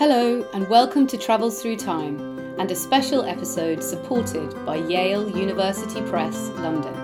[0.00, 2.18] Hello, and welcome to Travels Through Time,
[2.58, 6.94] and a special episode supported by Yale University Press, London.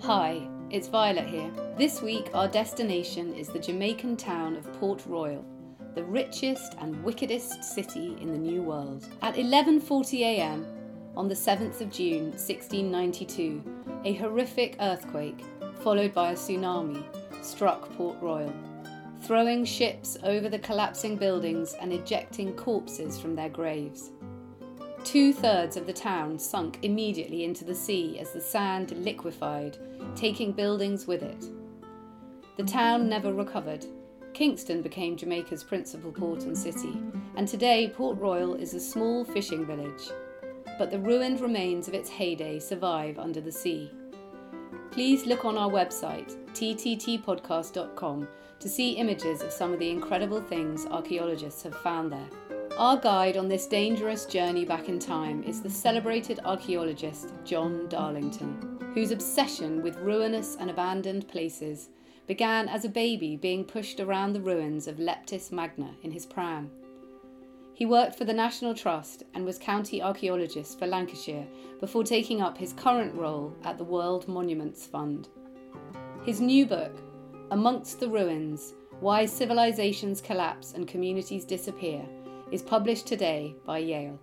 [0.00, 1.52] Hi, it's Violet here.
[1.76, 5.44] This week, our destination is the Jamaican town of Port Royal,
[5.94, 9.06] the richest and wickedest city in the New World.
[9.20, 10.66] At 11:40 a.m.
[11.18, 13.62] on the 7th of June 1692,
[14.06, 15.44] a horrific earthquake,
[15.80, 17.04] followed by a tsunami,
[17.44, 18.54] struck Port Royal,
[19.20, 24.12] throwing ships over the collapsing buildings and ejecting corpses from their graves.
[25.04, 29.76] Two thirds of the town sunk immediately into the sea as the sand liquefied,
[30.16, 31.44] taking buildings with it.
[32.56, 33.84] The town never recovered.
[34.32, 36.96] Kingston became Jamaica's principal port and city,
[37.36, 40.08] and today Port Royal is a small fishing village.
[40.78, 43.90] But the ruined remains of its heyday survive under the sea.
[44.90, 48.28] Please look on our website, tttpodcast.com,
[48.58, 52.30] to see images of some of the incredible things archaeologists have found there.
[52.78, 58.78] Our guide on this dangerous journey back in time is the celebrated archaeologist John Darlington,
[58.94, 61.90] whose obsession with ruinous and abandoned places
[62.26, 66.70] began as a baby being pushed around the ruins of Leptis Magna in his pram.
[67.74, 71.46] He worked for the National Trust and was county archaeologist for Lancashire
[71.78, 75.28] before taking up his current role at the World Monuments Fund.
[76.24, 76.92] His new book,
[77.50, 82.04] Amongst the Ruins Why Civilizations Collapse and Communities Disappear,
[82.50, 84.18] is published today by Yale.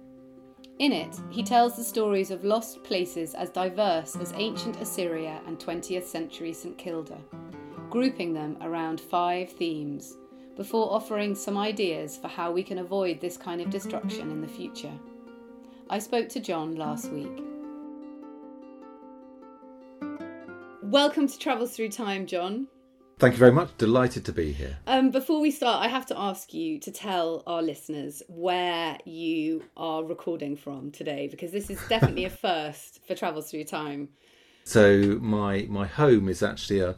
[0.80, 5.60] In it, he tells the stories of lost places as diverse as ancient Assyria and
[5.60, 7.20] 20th century St Kilda,
[7.94, 10.18] grouping them around five themes,
[10.58, 14.48] before offering some ideas for how we can avoid this kind of destruction in the
[14.48, 14.94] future.
[15.92, 17.44] I spoke to John last week.
[20.82, 22.68] Welcome to Travels Through Time, John.
[23.20, 23.70] Thank you very much.
[23.78, 24.80] Delighted to be here.
[24.88, 29.66] Um, before we start, I have to ask you to tell our listeners where you
[29.78, 34.10] are recording from today, because this is definitely a first for Travels Through Time.
[34.64, 36.96] So my my home is actually a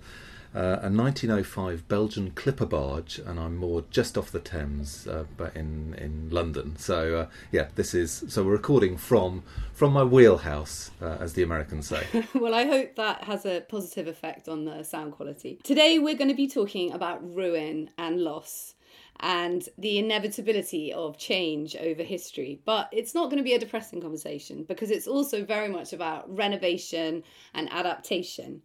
[0.56, 5.54] uh, a 1905 Belgian clipper barge, and I'm moored just off the Thames, uh, but
[5.56, 6.78] in in London.
[6.78, 11.44] So uh, yeah, this is so we're recording from from my wheelhouse, uh, as the
[11.44, 12.08] Americans say.
[12.34, 15.60] well, I hope that has a positive effect on the sound quality.
[15.64, 18.76] Today, we're going to be talking about ruin and loss.
[19.22, 22.60] And the inevitability of change over history.
[22.66, 26.30] But it's not going to be a depressing conversation because it's also very much about
[26.36, 27.24] renovation
[27.54, 28.62] and adaptation.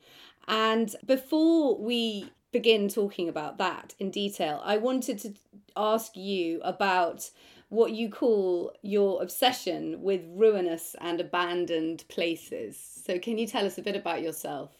[0.51, 5.35] And before we begin talking about that in detail, I wanted to
[5.77, 7.31] ask you about
[7.69, 12.77] what you call your obsession with ruinous and abandoned places.
[13.07, 14.73] So, can you tell us a bit about yourself?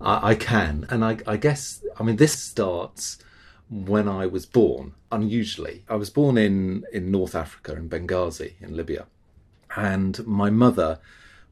[0.00, 3.18] I, I can, and I, I guess I mean this starts
[3.68, 4.94] when I was born.
[5.10, 9.06] Unusually, I was born in in North Africa in Benghazi in Libya,
[9.74, 11.00] and my mother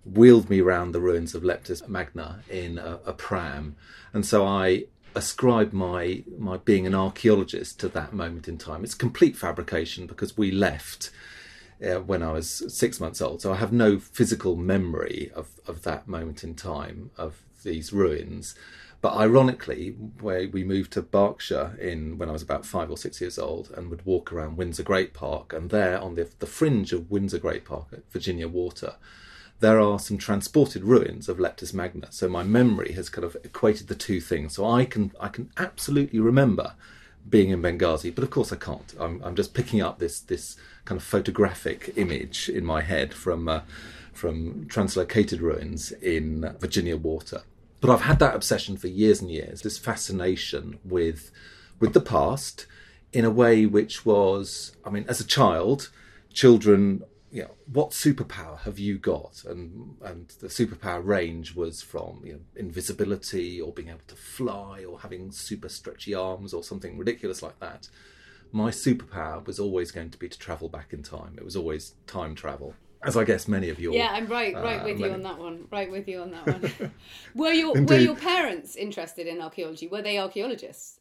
[0.04, 3.76] wheeled me around the ruins of Leptis Magna in a, a pram,
[4.12, 8.84] and so I ascribe my my being an archaeologist to that moment in time.
[8.84, 11.10] It's complete fabrication because we left
[11.84, 15.82] uh, when I was six months old, so I have no physical memory of of
[15.82, 18.54] that moment in time of these ruins.
[19.00, 23.20] But ironically, where we moved to Berkshire in when I was about five or six
[23.20, 26.92] years old, and would walk around Windsor Great Park, and there on the the fringe
[26.92, 28.94] of Windsor Great Park at Virginia Water,
[29.62, 32.08] there are some transported ruins of Leptis Magna.
[32.10, 34.56] So my memory has kind of equated the two things.
[34.56, 36.74] So I can I can absolutely remember
[37.30, 38.92] being in Benghazi, but of course I can't.
[38.98, 43.48] I'm, I'm just picking up this this kind of photographic image in my head from
[43.48, 43.60] uh,
[44.12, 47.42] from translocated ruins in Virginia Water.
[47.80, 49.62] But I've had that obsession for years and years.
[49.62, 51.30] This fascination with
[51.78, 52.66] with the past
[53.12, 55.90] in a way which was, I mean, as a child,
[56.32, 59.42] children you know, what superpower have you got?
[59.46, 64.84] And and the superpower range was from you know, invisibility or being able to fly
[64.84, 67.88] or having super stretchy arms or something ridiculous like that.
[68.52, 71.36] My superpower was always going to be to travel back in time.
[71.38, 72.74] It was always time travel.
[73.02, 73.94] As I guess many of you.
[73.94, 75.08] Yeah, I'm right, right uh, with many...
[75.08, 75.66] you on that one.
[75.72, 76.92] Right with you on that one.
[77.34, 77.94] were your Indeed.
[77.94, 79.88] were your parents interested in archaeology?
[79.88, 81.00] Were they archaeologists?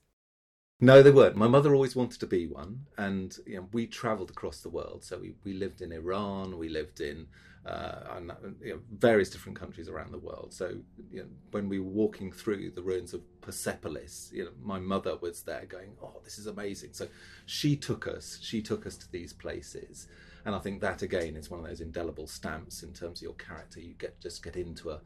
[0.84, 1.36] No, they weren't.
[1.36, 5.04] My mother always wanted to be one, and you know, we travelled across the world.
[5.04, 7.28] So we, we lived in Iran, we lived in
[7.68, 8.20] uh,
[8.62, 10.52] you know, various different countries around the world.
[10.52, 10.78] So
[11.12, 15.18] you know, when we were walking through the ruins of Persepolis, you know, my mother
[15.22, 17.08] was there going, "Oh, this is amazing!" So
[17.46, 20.08] she took us, she took us to these places,
[20.46, 23.36] and I think that again is one of those indelible stamps in terms of your
[23.36, 23.80] character.
[23.80, 25.00] You get just get into a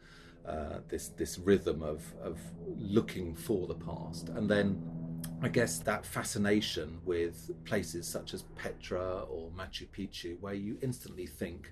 [0.48, 2.40] uh, this this rhythm of of
[2.78, 5.05] looking for the past, and then
[5.46, 11.28] I guess that fascination with places such as Petra or Machu Picchu, where you instantly
[11.28, 11.72] think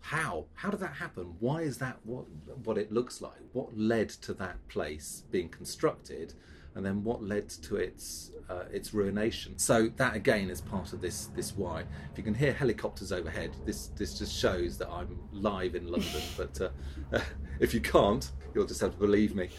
[0.00, 0.46] how?
[0.54, 1.36] How did that happen?
[1.38, 2.24] Why is that what
[2.64, 3.38] what it looks like?
[3.52, 6.34] What led to that place being constructed?
[6.74, 9.58] And then what led to its uh, its ruination?
[9.58, 11.82] So that again is part of this this why.
[12.10, 16.22] If you can hear helicopters overhead this this just shows that i'm live in london
[16.36, 17.20] but uh,
[17.60, 19.50] if you can't you'll just have to believe me.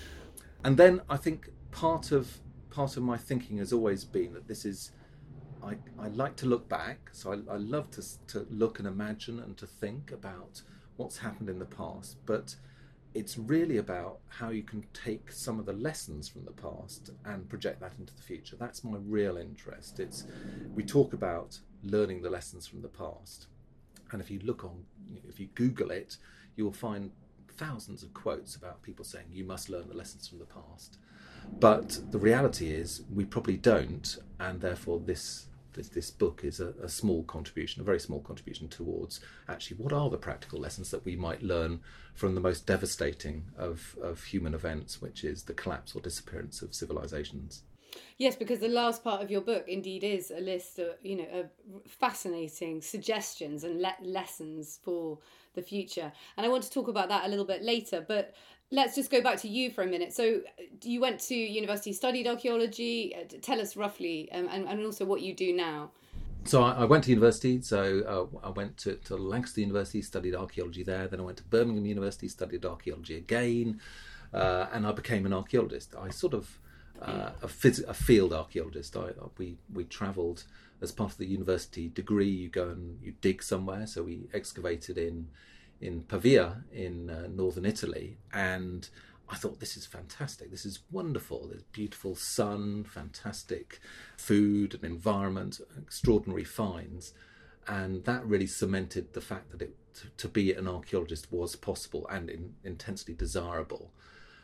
[0.66, 2.42] And then i think part of
[2.78, 4.92] part of my thinking has always been that this is
[5.64, 9.40] I, I like to look back, so I, I love to, to look and imagine
[9.40, 10.62] and to think about
[10.98, 12.56] what's happened in the past, but
[13.16, 17.50] it's really about how you can take some of the lessons from the past and
[17.50, 18.56] project that into the future.
[18.56, 20.00] That's my real interest.
[20.00, 20.26] It's
[20.76, 23.48] we talk about learning the lessons from the past,
[24.12, 24.84] and if you look on,
[25.28, 26.18] if you Google it,
[26.56, 27.10] you will find
[27.58, 31.00] thousands of quotes about people saying you must learn the lessons from the past.
[31.60, 35.48] But the reality is we probably don't, and therefore this
[35.78, 39.94] this, this book is a, a, small contribution, a very small contribution towards actually what
[39.94, 41.80] are the practical lessons that we might learn
[42.16, 46.74] from the most devastating of, of human events, which is the collapse or disappearance of
[46.74, 47.62] civilizations.
[48.18, 51.28] Yes, because the last part of your book indeed is a list of you know
[51.32, 51.50] of
[51.88, 55.20] fascinating suggestions and le- lessons for
[55.54, 58.04] the future, and I want to talk about that a little bit later.
[58.06, 58.36] But
[58.72, 60.14] let's just go back to you for a minute.
[60.14, 60.42] So
[60.84, 63.16] you went to university, studied archaeology.
[63.16, 65.92] Uh, tell us roughly, um, and, and also what you do now.
[66.44, 67.62] So I, I went to university.
[67.62, 71.08] So uh, I went to, to Lancaster University, studied archaeology there.
[71.08, 73.80] Then I went to Birmingham University, studied archaeology again,
[74.34, 75.96] uh, and I became an archaeologist.
[76.00, 76.60] I sort of
[77.02, 78.98] uh, a, phys- a, field archaeologist.
[78.98, 80.44] I, we we travelled
[80.82, 82.30] as part of the university degree.
[82.30, 83.88] You go and you dig somewhere.
[83.88, 85.28] So we excavated in
[85.82, 88.90] in Pavia in uh, northern Italy, and
[89.30, 90.52] I thought this is fantastic.
[90.52, 91.48] This is wonderful.
[91.48, 93.80] There's beautiful sun, fantastic
[94.18, 97.14] food and environment, extraordinary finds,
[97.68, 102.08] and that really cemented the fact that it, to, to be an archaeologist was possible
[102.10, 103.92] and in, intensely desirable.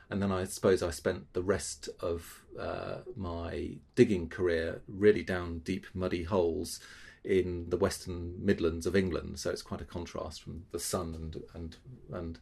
[0.09, 5.59] And then I suppose I spent the rest of uh, my digging career really down
[5.59, 6.79] deep, muddy holes
[7.23, 9.39] in the Western Midlands of England.
[9.39, 11.77] So it's quite a contrast from the sun and and
[12.11, 12.39] and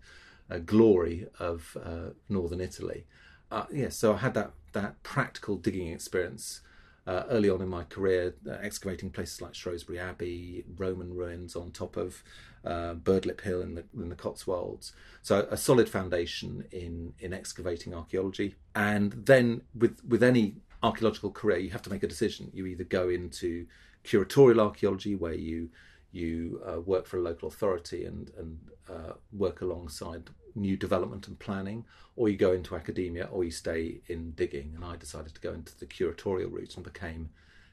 [0.49, 3.05] uh, glory of uh, northern Italy.
[3.51, 6.61] Uh, yeah, so I had that that practical digging experience
[7.07, 11.71] uh, early on in my career, uh, excavating places like Shrewsbury Abbey, Roman ruins on
[11.71, 12.23] top of
[12.63, 14.93] uh, Birdlip Hill in the in the Cotswolds.
[15.21, 21.57] So a solid foundation in in excavating archaeology, and then with with any archaeological career,
[21.57, 22.51] you have to make a decision.
[22.53, 23.67] You either go into
[24.03, 25.69] curatorial archaeology, where you
[26.11, 28.59] you uh, work for a local authority and and
[28.89, 34.01] uh, work alongside new development and planning, or you go into academia, or you stay
[34.07, 34.73] in digging.
[34.75, 37.29] And I decided to go into the curatorial route and became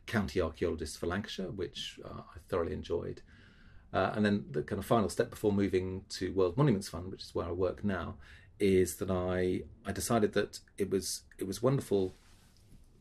[0.07, 3.23] county archaeologist for Lancashire, which uh, I thoroughly enjoyed.
[3.93, 7.23] Uh, and then the kind of final step before moving to World Monuments Fund, which
[7.23, 8.17] is where I work now,
[8.59, 12.15] is that I I decided that it was it was wonderful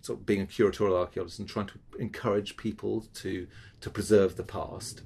[0.08, 3.48] sort of being a curatorial archaeologist and trying to encourage people to
[3.82, 5.02] to preserve the past.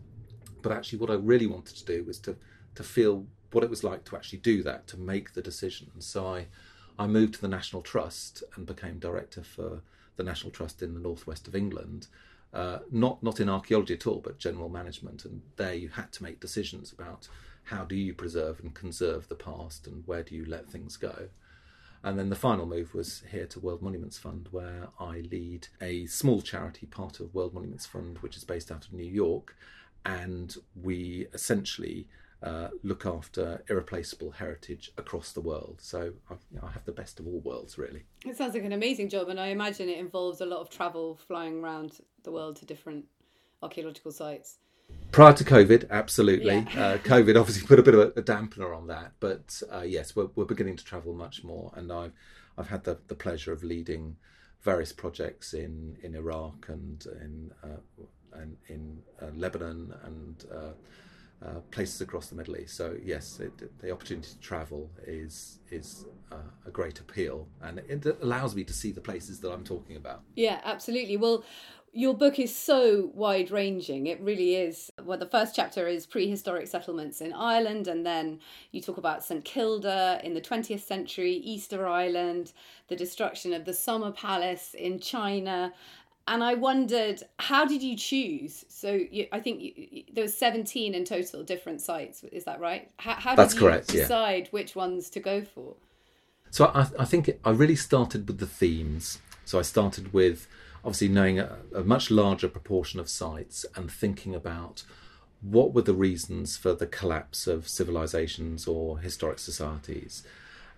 [0.61, 2.37] But actually, what I really wanted to do was to
[2.75, 5.87] to feel what it was like to actually do that, to make the decision.
[5.99, 6.47] So I
[6.97, 9.81] I moved to the National Trust and became director for
[10.17, 12.07] the National Trust in the northwest of England.
[12.53, 15.25] Uh, not not in archaeology at all, but general management.
[15.25, 17.27] And there you had to make decisions about
[17.63, 21.29] how do you preserve and conserve the past, and where do you let things go.
[22.03, 26.07] And then the final move was here to World Monuments Fund, where I lead a
[26.07, 29.55] small charity part of World Monuments Fund, which is based out of New York.
[30.03, 32.07] And we essentially
[32.41, 35.77] uh, look after irreplaceable heritage across the world.
[35.79, 38.03] So I, you know, I have the best of all worlds, really.
[38.25, 41.19] It sounds like an amazing job, and I imagine it involves a lot of travel,
[41.27, 43.05] flying around the world to different
[43.61, 44.57] archaeological sites.
[45.11, 46.65] Prior to COVID, absolutely.
[46.73, 46.85] Yeah.
[46.85, 50.15] uh, COVID obviously put a bit of a, a dampener on that, but uh, yes,
[50.15, 52.13] we're, we're beginning to travel much more, and I've
[52.57, 54.15] I've had the, the pleasure of leading
[54.61, 61.59] various projects in, in Iraq and in uh, and in uh, Lebanon and uh, uh,
[61.71, 62.77] places across the Middle East.
[62.77, 66.05] So yes, it, the opportunity to travel is is
[66.65, 70.21] a great appeal, and it allows me to see the places that I'm talking about.
[70.35, 71.17] Yeah, absolutely.
[71.17, 71.43] Well,
[71.93, 74.07] your book is so wide ranging.
[74.07, 74.91] It really is.
[75.03, 78.39] Well, the first chapter is prehistoric settlements in Ireland, and then
[78.71, 82.53] you talk about St Kilda in the 20th century, Easter Island,
[82.87, 85.73] the destruction of the Summer Palace in China.
[86.27, 88.63] And I wondered, how did you choose?
[88.69, 92.23] So you, I think you, there was 17 in total different sites.
[92.31, 92.89] Is that right?
[92.97, 94.01] How, how That's did you correct, yeah.
[94.01, 95.75] decide which ones to go for?
[96.51, 99.19] So I, I think I really started with the themes.
[99.43, 100.47] So I started with
[100.83, 104.83] obviously knowing a, a, much larger proportion of sites and thinking about
[105.41, 110.23] what were the reasons for the collapse of civilizations or historic societies.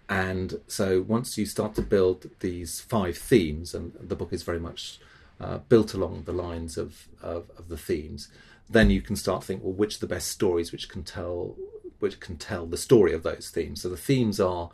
[0.09, 4.59] And so once you start to build these five themes, and the book is very
[4.59, 4.99] much
[5.39, 8.29] uh, built along the lines of, of, of the themes,
[8.69, 11.55] then you can start to think, well, which are the best stories which can tell
[11.99, 13.81] which can tell the story of those themes.
[13.81, 14.71] So the themes are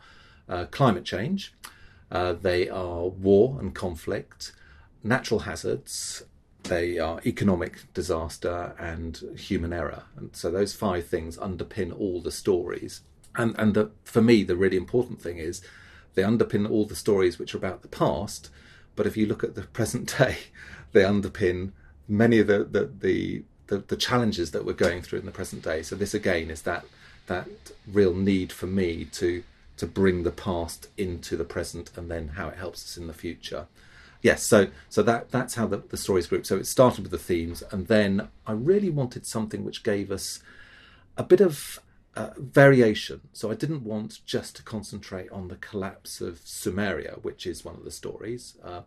[0.48, 1.54] uh, climate change,
[2.10, 4.50] uh, they are war and conflict,
[5.02, 6.24] natural hazards,
[6.64, 10.04] they are economic disaster and human error.
[10.16, 13.00] And so those five things underpin all the stories.
[13.36, 15.62] And and the, for me, the really important thing is
[16.14, 18.50] they underpin all the stories which are about the past.
[18.96, 20.36] But if you look at the present day,
[20.92, 21.72] they underpin
[22.08, 25.62] many of the the, the, the, the challenges that we're going through in the present
[25.62, 25.82] day.
[25.82, 26.84] So this again is that
[27.26, 27.48] that
[27.86, 29.44] real need for me to
[29.76, 33.14] to bring the past into the present and then how it helps us in the
[33.14, 33.66] future
[34.22, 36.46] yes, so so that that's how the, the stories group.
[36.46, 40.42] So it started with the themes, and then I really wanted something which gave us
[41.16, 41.80] a bit of
[42.16, 43.20] uh, variation.
[43.32, 47.76] So I didn't want just to concentrate on the collapse of Sumeria, which is one
[47.76, 48.56] of the stories.
[48.64, 48.82] Uh,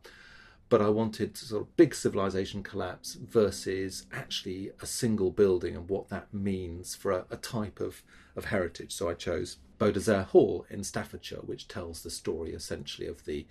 [0.69, 6.09] but I wanted sort of big civilization collapse versus actually a single building and what
[6.09, 8.01] that means for a, a type of,
[8.35, 8.91] of heritage.
[8.91, 13.45] So I chose Beaudesert Hall in Staffordshire, which tells the story essentially of the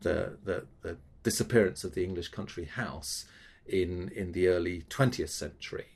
[0.00, 3.24] the, the, the disappearance of the English country house
[3.66, 5.86] in in the early 20th century.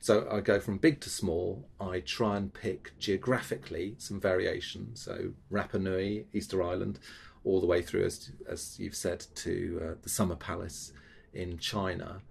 [0.00, 1.68] So I go from big to small.
[1.78, 4.96] I try and pick geographically some variation.
[4.96, 6.98] So Rapa Nui, Easter Island,
[7.44, 10.92] all the way through, as as you've said, to uh, the Summer Palace
[11.32, 12.22] in China,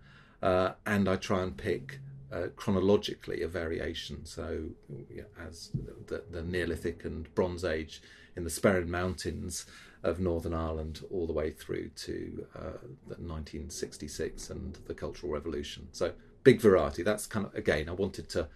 [0.41, 1.99] uh, and I try and pick
[2.33, 4.25] uh, chronologically a variation.
[4.25, 4.69] So
[5.09, 5.71] yeah, as
[6.07, 8.01] the, the Neolithic and Bronze Age
[8.35, 9.65] in the Sperrin Mountains
[10.03, 15.89] of Northern Ireland all the way through to uh, 1966 and the Cultural Revolution.
[15.91, 16.13] So
[16.43, 17.03] big variety.
[17.03, 18.47] That's kind of again, I wanted to,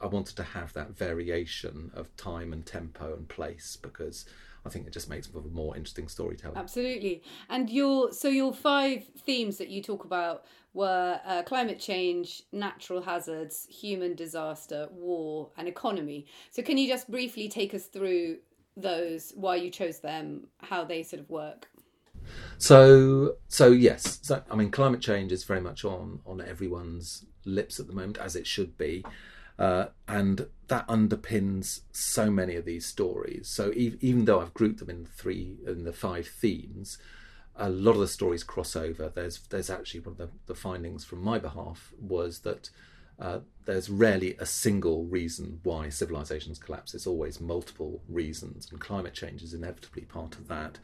[0.00, 4.26] I wanted to have that variation of time and tempo and place because
[4.64, 6.58] I think it just makes for a more interesting storytelling.
[6.58, 7.22] Absolutely.
[7.48, 13.02] And your so your five themes that you talk about were uh, climate change, natural
[13.02, 16.26] hazards, human disaster, war, and economy.
[16.50, 18.38] So can you just briefly take us through
[18.76, 21.68] those, why you chose them, how they sort of work?
[22.58, 27.80] So, so yes, so I mean, climate change is very much on on everyone's lips
[27.80, 29.04] at the moment, as it should be,
[29.58, 33.48] uh, and that underpins so many of these stories.
[33.48, 36.98] So, e- even though I've grouped them in three in the five themes,
[37.56, 39.08] a lot of the stories cross over.
[39.08, 42.70] There's there's actually one of the, the findings from my behalf was that
[43.20, 46.94] uh, there's rarely a single reason why civilizations collapse.
[46.94, 50.78] It's always multiple reasons, and climate change is inevitably part of that.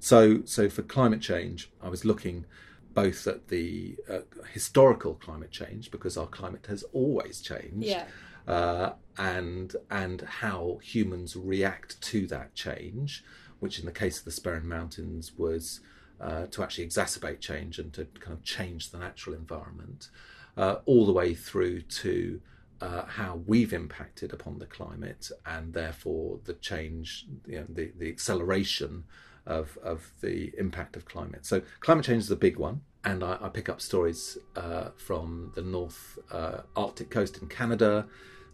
[0.00, 2.46] So, so for climate change, I was looking
[2.94, 4.20] both at the uh,
[4.52, 8.06] historical climate change because our climate has always changed, yeah.
[8.46, 13.24] uh, and and how humans react to that change,
[13.60, 15.80] which in the case of the Sperrin Mountains was
[16.20, 20.08] uh, to actually exacerbate change and to kind of change the natural environment
[20.56, 22.40] uh, all the way through to
[22.80, 28.08] uh, how we've impacted upon the climate and therefore the change, you know, the, the
[28.08, 29.04] acceleration
[29.46, 31.46] of, of the impact of climate.
[31.46, 32.82] So, climate change is a big one.
[33.06, 38.06] And I, I pick up stories uh, from the North uh, Arctic coast in Canada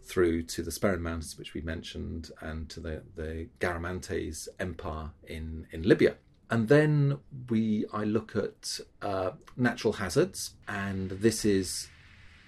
[0.03, 5.67] through to the Sperrin Mountains, which we mentioned, and to the, the Garamantes Empire in,
[5.71, 6.15] in Libya
[6.51, 7.17] and then
[7.49, 11.87] we I look at uh, natural hazards, and this is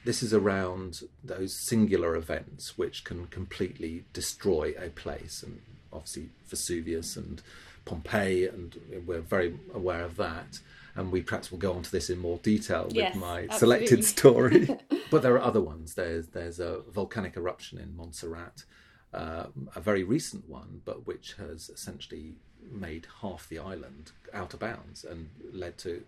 [0.06, 7.16] this is around those singular events which can completely destroy a place, and obviously Vesuvius
[7.16, 7.42] and
[7.86, 10.60] Pompeii, and we're very aware of that.
[10.96, 13.88] And we perhaps will go on to this in more detail with yes, my absolutely.
[13.88, 14.78] selected story.
[15.12, 15.96] but there are other ones.
[15.96, 18.64] There's there's a volcanic eruption in Montserrat,
[19.12, 19.46] uh,
[19.76, 22.36] a very recent one, but which has essentially
[22.72, 26.04] made half the island out of bounds and led to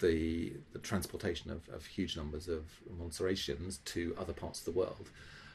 [0.00, 2.64] the, the transportation of, of huge numbers of
[3.00, 5.10] Montserratians to other parts of the world.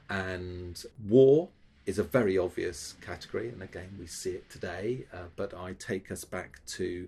[0.10, 1.50] And war
[1.86, 5.06] is a very obvious category, and again, we see it today.
[5.14, 7.08] Uh, but I take us back to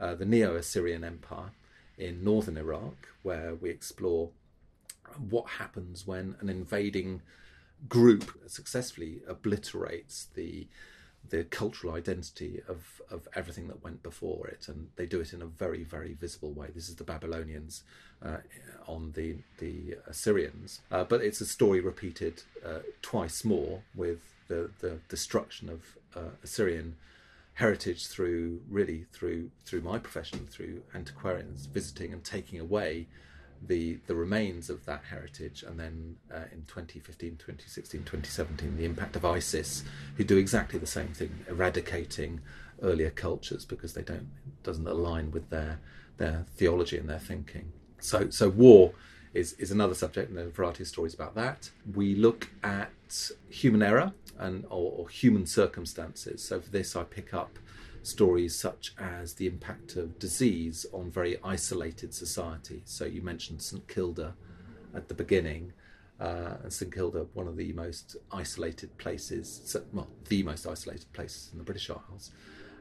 [0.00, 1.50] uh, the Neo Assyrian Empire
[1.98, 4.30] in northern Iraq, where we explore
[5.18, 7.22] what happens when an invading
[7.88, 10.66] group successfully obliterates the
[11.30, 15.42] the cultural identity of, of everything that went before it, and they do it in
[15.42, 16.68] a very, very visible way.
[16.74, 17.82] This is the Babylonians
[18.22, 18.38] uh,
[18.86, 24.70] on the the Assyrians, uh, but it's a story repeated uh, twice more with the,
[24.80, 26.96] the destruction of uh, Assyrian
[27.54, 33.06] heritage through really through through my profession, through antiquarians visiting and taking away
[33.66, 39.14] the the remains of that heritage and then uh, in 2015 2016 2017 the impact
[39.14, 39.84] of ISIS
[40.16, 42.40] who do exactly the same thing eradicating
[42.82, 44.28] earlier cultures because they don't
[44.62, 45.78] doesn't align with their
[46.18, 47.72] their theology and their thinking.
[48.00, 48.92] So so war
[49.34, 51.70] is is another subject and there's a variety of stories about that.
[51.94, 52.90] We look at
[53.48, 56.42] human error and or, or human circumstances.
[56.44, 57.58] So for this I pick up
[58.02, 62.82] stories such as the impact of disease on very isolated societies.
[62.84, 64.34] So you mentioned St Kilda
[64.94, 65.72] at the beginning.
[66.20, 71.50] Uh, and St Kilda, one of the most isolated places, well, the most isolated places
[71.52, 72.30] in the British Isles,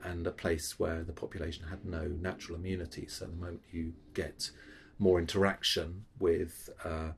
[0.04, 3.08] and a place where the population had no natural immunity.
[3.08, 4.52] So the moment you get
[5.00, 7.12] more interaction with uh,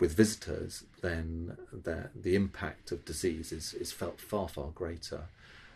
[0.00, 5.28] with visitors, then the, the impact of disease is, is felt far, far greater.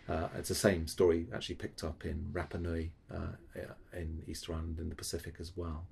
[0.09, 3.33] Uh, it's the same story actually picked up in Rapa Nui uh,
[3.93, 5.85] in Easter Island in the Pacific as well.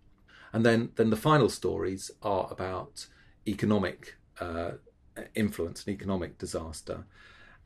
[0.52, 3.06] And then, then the final stories are about
[3.46, 4.72] economic uh,
[5.34, 7.04] influence and economic disaster.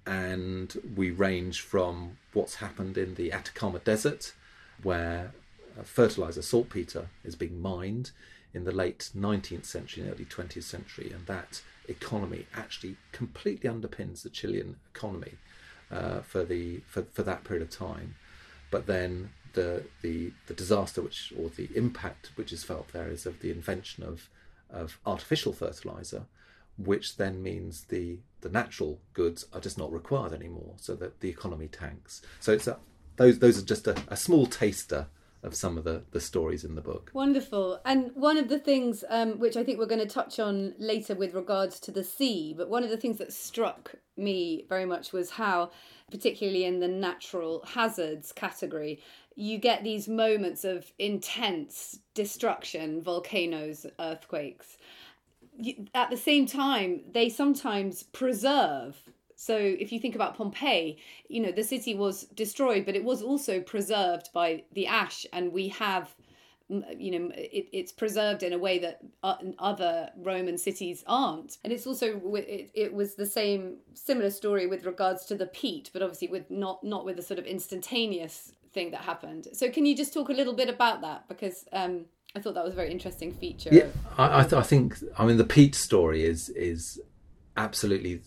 [0.07, 4.33] And we range from what's happened in the Atacama Desert,
[4.83, 5.33] where
[5.85, 8.11] fertilizer saltpeter is being mined
[8.53, 14.23] in the late 19th century and early 20th century, and that economy actually completely underpins
[14.23, 15.35] the Chilean economy
[15.91, 18.15] uh, for the for, for that period of time.
[18.71, 23.27] But then the the the disaster which or the impact which is felt there is
[23.27, 24.29] of the invention of
[24.71, 26.27] of artificial fertilizer,
[26.79, 31.29] which then means the the natural goods are just not required anymore, so that the
[31.29, 32.23] economy tanks.
[32.39, 32.79] So it's a,
[33.17, 35.09] those those are just a, a small taster
[35.43, 37.11] of some of the, the stories in the book.
[37.15, 37.81] Wonderful.
[37.85, 41.15] And one of the things um, which I think we're going to touch on later
[41.15, 45.13] with regards to the sea, but one of the things that struck me very much
[45.13, 45.71] was how,
[46.11, 49.01] particularly in the natural hazards category,
[49.35, 54.77] you get these moments of intense destruction, volcanoes, earthquakes.
[55.95, 59.03] At the same time, they sometimes preserve
[59.41, 60.99] so if you think about Pompeii,
[61.31, 65.51] you know, the city was destroyed, but it was also preserved by the ash, and
[65.51, 66.15] we have
[66.69, 69.01] you know it, it's preserved in a way that
[69.59, 74.87] other roman cities aren't and it's also it, it was the same similar story with
[74.87, 78.93] regards to the peat but obviously with not not with the sort of instantaneous thing
[78.93, 82.05] that happened so can you just talk a little bit about that because um
[82.37, 83.71] I thought that was a very interesting feature.
[83.73, 87.01] Yeah, I, I, th- I think I mean the peat story is is
[87.61, 88.21] absolutely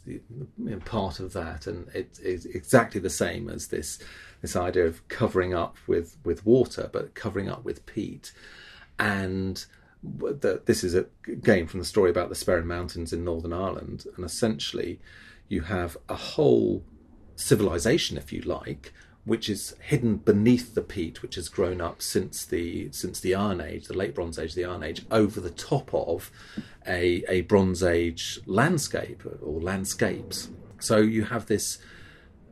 [0.86, 4.00] part of that, and it is exactly the same as this
[4.42, 8.32] this idea of covering up with with water, but covering up with peat,
[9.00, 9.66] and
[10.04, 11.06] the, this is a
[11.42, 15.00] game from the story about the Sperrin Mountains in Northern Ireland, and essentially
[15.48, 16.84] you have a whole
[17.36, 18.94] civilization, if you like,
[19.26, 23.62] which is hidden beneath the peat, which has grown up since the since the Iron
[23.62, 26.32] Age, the late Bronze Age, the Iron Age, over the top of
[26.86, 30.50] a a Bronze Age landscape or landscapes.
[30.80, 31.80] So you have this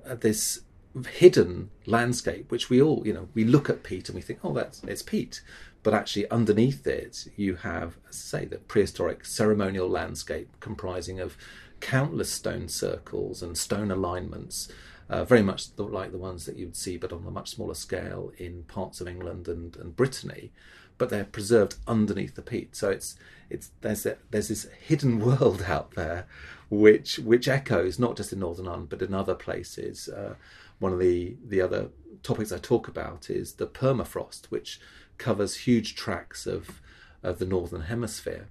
[0.05, 0.61] uh, this
[1.07, 4.53] hidden landscape, which we all you know we look at peat and we think, oh,
[4.53, 5.41] that's it's peat,
[5.83, 11.37] but actually underneath it you have, say, the prehistoric ceremonial landscape comprising of
[11.81, 14.71] countless stone circles and stone alignments
[15.11, 18.31] uh, very much like the ones that you'd see, but on a much smaller scale
[18.37, 20.53] in parts of England and, and Brittany.
[20.97, 23.17] But they're preserved underneath the peat, so it's
[23.49, 26.27] it's there's a, there's this hidden world out there,
[26.69, 30.07] which which echoes not just in Northern Ireland but in other places.
[30.07, 30.35] Uh,
[30.79, 31.89] one of the the other
[32.23, 34.79] topics I talk about is the permafrost, which
[35.17, 36.81] covers huge tracts of
[37.21, 38.47] of the northern hemisphere,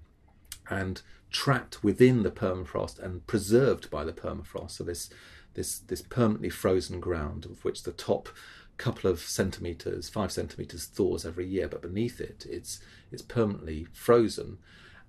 [0.68, 4.73] and trapped within the permafrost and preserved by the permafrost.
[4.73, 5.09] So this
[5.54, 8.28] this this permanently frozen ground of which the top
[8.80, 12.80] couple of centimeters, five centimeters, thaws every year, but beneath it, it's
[13.12, 14.58] it's permanently frozen.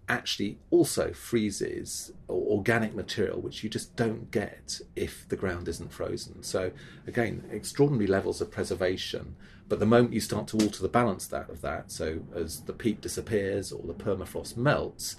[0.10, 6.44] Actually, also freezes organic material which you just don't get if the ground isn't frozen.
[6.44, 6.72] So
[7.08, 9.36] again, extraordinary levels of preservation.
[9.70, 12.74] But the moment you start to alter the balance that of that, so as the
[12.74, 15.16] peat disappears or the permafrost melts,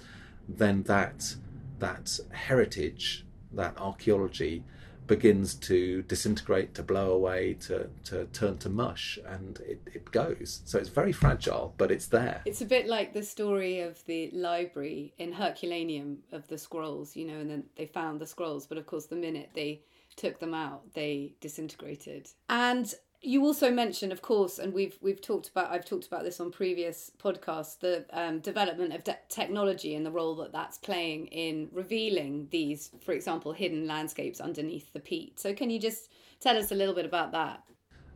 [0.47, 1.35] then that
[1.79, 4.63] that heritage, that archaeology
[5.07, 10.61] begins to disintegrate, to blow away, to, to turn to mush, and it, it goes.
[10.65, 12.41] So it's very fragile, but it's there.
[12.45, 17.25] It's a bit like the story of the library in Herculaneum of the scrolls, you
[17.25, 19.81] know, and then they found the scrolls, but of course, the minute they
[20.15, 22.29] took them out, they disintegrated.
[22.49, 26.39] And you also mentioned, of course, and we've we've talked about I've talked about this
[26.39, 31.27] on previous podcasts, the um, development of de- technology and the role that that's playing
[31.27, 35.39] in revealing these, for example, hidden landscapes underneath the peat.
[35.39, 37.63] So, can you just tell us a little bit about that?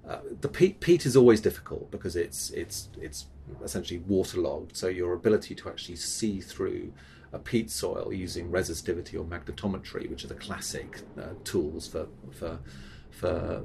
[0.08, 3.28] Uh, the peat, peat is always difficult because it's it's it's
[3.64, 4.76] essentially waterlogged.
[4.76, 6.94] So your ability to actually see through
[7.32, 12.60] a peat soil using resistivity or magnetometry, which are the classic uh, tools for for
[13.10, 13.64] for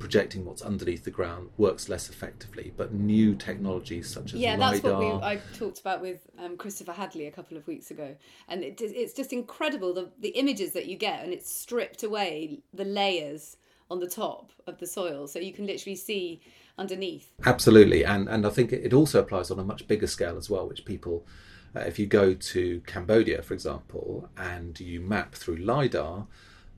[0.00, 2.72] projecting what's underneath the ground works less effectively.
[2.76, 6.56] But new technologies such as yeah, LiDAR, that's what we, I talked about with um,
[6.56, 8.16] Christopher Hadley a couple of weeks ago,
[8.48, 12.62] and it, it's just incredible the the images that you get, and it's stripped away
[12.74, 13.58] the layers
[13.90, 16.40] on the top of the soil, so you can literally see
[16.78, 17.30] underneath.
[17.44, 20.66] Absolutely, and and I think it also applies on a much bigger scale as well,
[20.66, 21.26] which people.
[21.72, 26.26] Uh, if you go to Cambodia, for example, and you map through LiDAR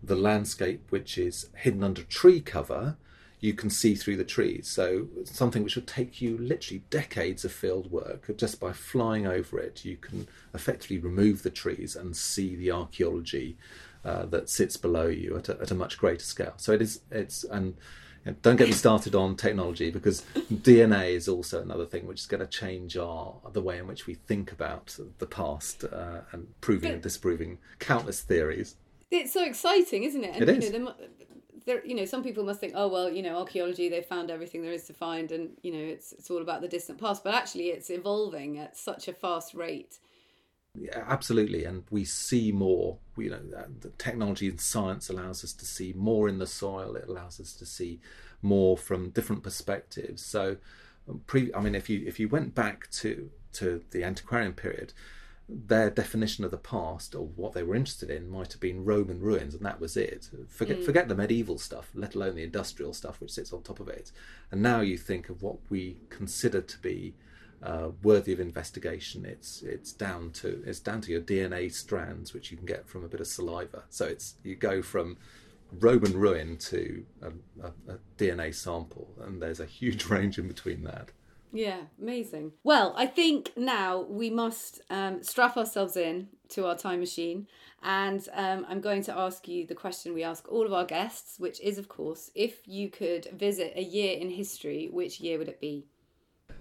[0.02, 2.96] the landscape which is hidden under tree cover,
[3.42, 4.68] you can see through the trees.
[4.68, 9.58] So something which would take you literally decades of field work, just by flying over
[9.58, 13.58] it, you can effectively remove the trees and see the archaeology
[14.04, 16.54] uh, that sits below you at a, at a much greater scale.
[16.56, 17.74] So it is it's and.
[18.42, 22.40] don't get me started on technology because DNA is also another thing which is going
[22.40, 26.92] to change our the way in which we think about the past uh, and proving
[26.92, 28.76] and disproving countless theories.
[29.10, 30.36] It's so exciting, isn't it?
[30.36, 30.72] And, it is.
[30.72, 30.94] You know,
[31.64, 34.62] there, you know, some people must think, oh well, you know, archaeology they found everything
[34.62, 37.24] there is to find, and you know, it's it's all about the distant past.
[37.24, 39.98] But actually, it's evolving at such a fast rate.
[40.74, 42.98] Yeah, absolutely, and we see more.
[43.16, 43.40] You know,
[43.80, 46.96] the technology and science allows us to see more in the soil.
[46.96, 48.00] It allows us to see
[48.40, 50.24] more from different perspectives.
[50.24, 50.56] So,
[51.08, 54.94] um, pre, I mean, if you if you went back to to the antiquarian period,
[55.48, 59.20] their definition of the past or what they were interested in might have been Roman
[59.20, 60.28] ruins, and that was it.
[60.48, 60.84] Forget mm.
[60.84, 64.12] forget the medieval stuff, let alone the industrial stuff which sits on top of it.
[64.50, 67.14] And now you think of what we consider to be
[67.62, 69.24] uh, worthy of investigation.
[69.24, 73.04] It's it's down to it's down to your DNA strands, which you can get from
[73.04, 73.84] a bit of saliva.
[73.90, 75.16] So it's you go from
[75.72, 77.28] Roman ruin to a,
[77.66, 81.10] a, a DNA sample, and there's a huge range in between that.
[81.52, 82.52] Yeah, amazing.
[82.64, 87.46] Well, I think now we must um, strap ourselves in to our time machine,
[87.82, 91.38] and um, I'm going to ask you the question we ask all of our guests,
[91.38, 95.48] which is, of course, if you could visit a year in history, which year would
[95.48, 95.84] it be?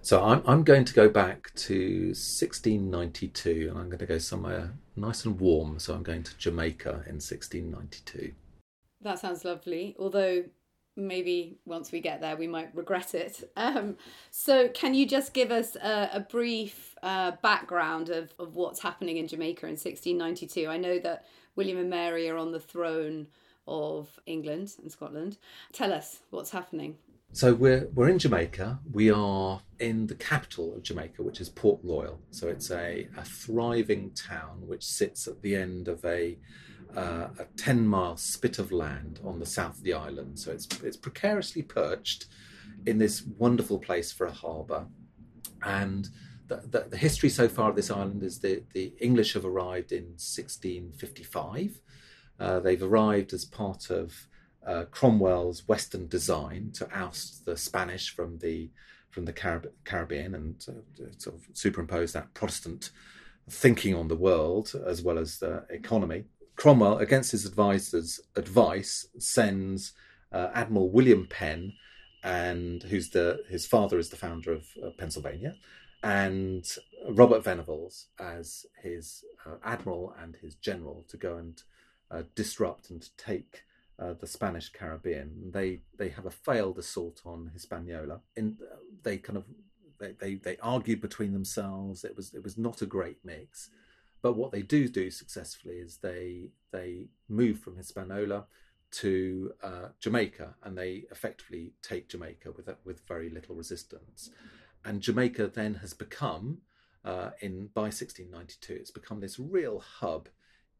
[0.01, 4.73] So I'm I'm going to go back to 1692, and I'm going to go somewhere
[4.95, 5.79] nice and warm.
[5.79, 8.33] So I'm going to Jamaica in 1692.
[9.01, 9.95] That sounds lovely.
[9.99, 10.43] Although
[10.95, 13.95] maybe once we get there we might regret it um,
[14.29, 19.17] so can you just give us a, a brief uh, background of, of what's happening
[19.17, 21.25] in jamaica in 1692 i know that
[21.55, 23.27] william and mary are on the throne
[23.67, 25.37] of england and scotland
[25.71, 26.97] tell us what's happening
[27.33, 28.79] so we're we're in Jamaica.
[28.91, 32.19] We are in the capital of Jamaica, which is Port Royal.
[32.31, 36.37] So it's a, a thriving town which sits at the end of a
[36.95, 40.39] uh, a 10 mile spit of land on the south of the island.
[40.39, 42.25] So it's, it's precariously perched
[42.85, 44.87] in this wonderful place for a harbour.
[45.63, 46.09] And
[46.47, 49.91] the, the, the, history so far of this island is that the English have arrived
[49.91, 51.79] in 1655.
[52.39, 54.27] Uh, they've arrived as part of
[54.65, 58.69] uh, Cromwell's Western design to oust the Spanish from the
[59.09, 62.91] from the Carib- Caribbean and uh, sort of superimpose that Protestant
[63.49, 66.23] thinking on the world as well as the economy.
[66.55, 69.93] Cromwell, against his advisors' advice, sends
[70.31, 71.73] uh, Admiral William Penn,
[72.23, 75.55] and who's the his father is the founder of uh, Pennsylvania,
[76.03, 76.65] and
[77.09, 81.63] Robert Venables as his uh, admiral and his general to go and
[82.09, 83.63] uh, disrupt and take
[83.99, 85.51] uh, the Spanish Caribbean.
[85.51, 88.21] They they have a failed assault on Hispaniola.
[88.35, 88.57] In
[89.03, 89.45] they kind of
[89.99, 92.03] they, they, they argued between themselves.
[92.03, 93.69] It was it was not a great mix.
[94.21, 98.45] But what they do do successfully is they they move from Hispaniola
[98.91, 104.29] to uh, Jamaica, and they effectively take Jamaica with with very little resistance.
[104.83, 106.59] And Jamaica then has become,
[107.05, 110.29] uh, in by 1692, it's become this real hub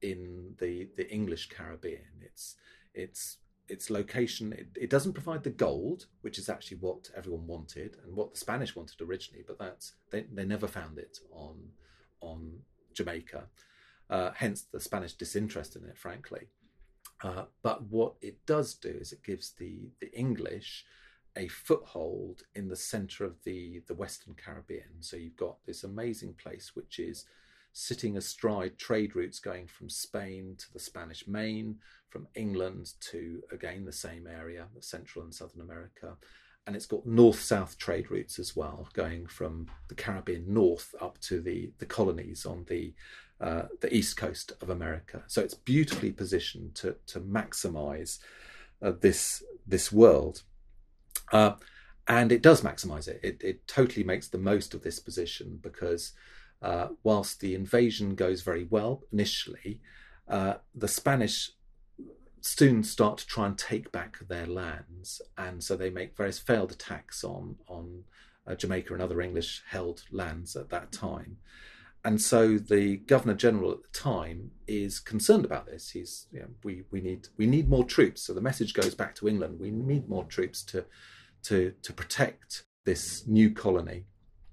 [0.02, 2.22] in the the English Caribbean.
[2.22, 2.56] It's
[2.94, 7.96] it's its location it, it, doesn't provide the gold which is actually what everyone wanted
[8.04, 11.56] and what the spanish wanted originally but that's they, they never found it on
[12.20, 12.52] on
[12.94, 13.46] Jamaica,
[14.10, 16.48] uh, hence the Spanish disinterest in it, frankly.
[17.24, 20.86] Uh, but what it does do is it gives the, the English
[21.38, 25.02] a foothold in the center of the, the Western Caribbean.
[25.02, 27.26] So you've got this amazing place which is
[27.74, 31.78] sitting astride trade routes going from Spain to the Spanish Main,
[32.10, 36.18] from England to again the same area, Central and Southern America.
[36.68, 41.20] And it's got north south trade routes as well, going from the Caribbean north up
[41.22, 42.94] to the, the colonies on the
[43.42, 45.24] uh, the east coast of America.
[45.26, 48.20] So it's beautifully positioned to, to maximize
[48.84, 50.44] uh, this, this world.
[51.32, 51.54] Uh,
[52.08, 53.20] and it does maximize it.
[53.24, 53.42] it.
[53.44, 56.14] It totally makes the most of this position because
[56.62, 59.82] uh, whilst the invasion goes very well initially,
[60.28, 61.52] uh, the Spanish
[62.42, 66.72] soon start to try and take back their lands, and so they make various failed
[66.72, 68.04] attacks on on
[68.48, 71.38] uh, Jamaica and other English held lands at that time.
[72.04, 75.92] And so the governor general at the time is concerned about this.
[75.92, 78.24] He's you know, we we need we need more troops.
[78.24, 79.60] So the message goes back to England.
[79.60, 80.86] We need more troops to
[81.44, 84.06] to to protect this new colony,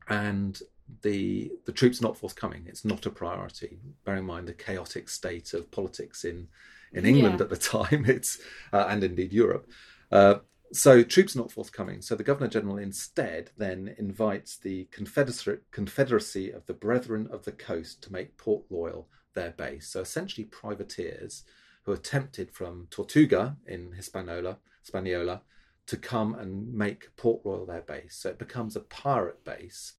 [0.09, 0.61] and
[1.03, 2.65] the the troops not forthcoming.
[2.67, 3.79] It's not a priority.
[4.05, 6.49] Bear in mind the chaotic state of politics in
[6.93, 7.45] in England yeah.
[7.45, 8.05] at the time.
[8.09, 8.39] It's
[8.73, 9.69] uh, and indeed Europe.
[10.11, 10.37] Uh,
[10.73, 12.03] so troops not forthcoming.
[12.03, 18.03] So the Governor General instead then invites the Confederacy of the Brethren of the Coast
[18.03, 19.89] to make Port Royal their base.
[19.89, 21.45] So essentially privateers
[21.85, 25.43] who attempted from Tortuga in Hispaniola, Hispaniola
[25.87, 28.17] to come and make Port Royal their base.
[28.17, 29.95] So it becomes a pirate base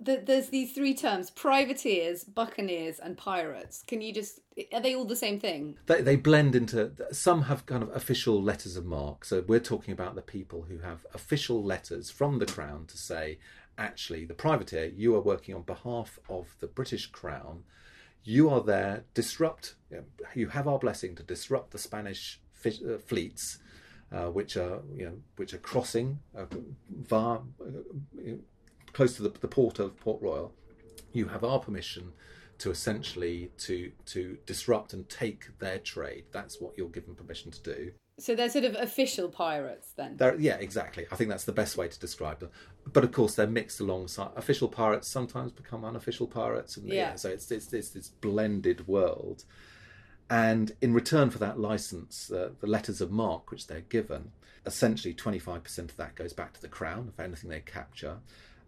[0.00, 3.82] the, there's these three terms privateers buccaneers and pirates.
[3.86, 4.40] Can you just
[4.72, 5.76] are they all the same thing?
[5.86, 9.24] They, they blend into some have kind of official letters of marque.
[9.24, 13.38] So we're talking about the people who have official letters from the crown to say
[13.76, 17.64] actually the privateer you are working on behalf of the british crown.
[18.24, 19.74] You are there disrupt
[20.34, 23.58] you have our blessing to disrupt the spanish fish, uh, fleets
[24.12, 26.44] uh, which are you know which are crossing uh,
[26.90, 28.32] via uh,
[28.92, 30.52] close to the, the port of Port Royal,
[31.12, 32.12] you have our permission
[32.58, 36.24] to essentially to to disrupt and take their trade.
[36.32, 37.92] That's what you're given permission to do.
[38.20, 40.16] So they're sort of official pirates then.
[40.16, 41.06] They're, yeah, exactly.
[41.12, 42.50] I think that's the best way to describe them.
[42.92, 45.06] But of course, they're mixed alongside official pirates.
[45.06, 47.14] Sometimes become unofficial pirates, and yeah.
[47.14, 49.44] so it's it's, it's this blended world.
[50.30, 54.32] And in return for that license, uh, the letters of marque which they're given,
[54.66, 58.18] essentially 25% of that goes back to the crown for anything they capture.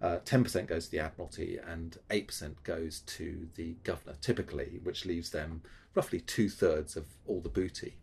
[0.03, 5.31] Uh, 10% goes to the Admiralty and 8% goes to the governor, typically, which leaves
[5.31, 5.63] them
[5.95, 7.97] roughly two thirds of all the booty.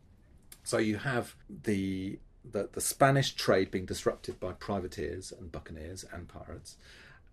[0.64, 6.28] So you have the, the, the Spanish trade being disrupted by privateers and buccaneers and
[6.28, 6.78] pirates,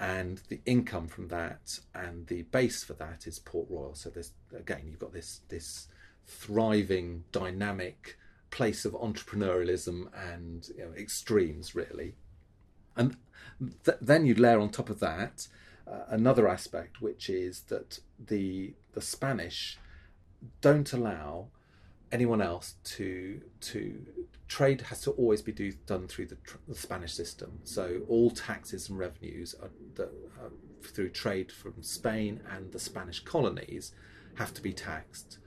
[0.00, 3.94] and the income from that and the base for that is Port Royal.
[3.94, 5.86] So there's again you've got this this
[6.26, 8.18] thriving, dynamic
[8.50, 12.14] place of entrepreneurialism and you know, extremes really
[12.96, 13.16] and
[13.84, 15.48] th- then you'd layer on top of that
[15.86, 19.78] uh, another aspect, which is that the the Spanish
[20.60, 21.48] don't allow
[22.12, 24.06] anyone else to to
[24.48, 27.58] trade has to always be do, done through the, tr- the, Spanish system.
[27.64, 30.48] So all taxes and revenues are, uh,
[30.82, 33.92] through trade from Spain and the Spanish colonies
[34.36, 35.38] have to be taxed.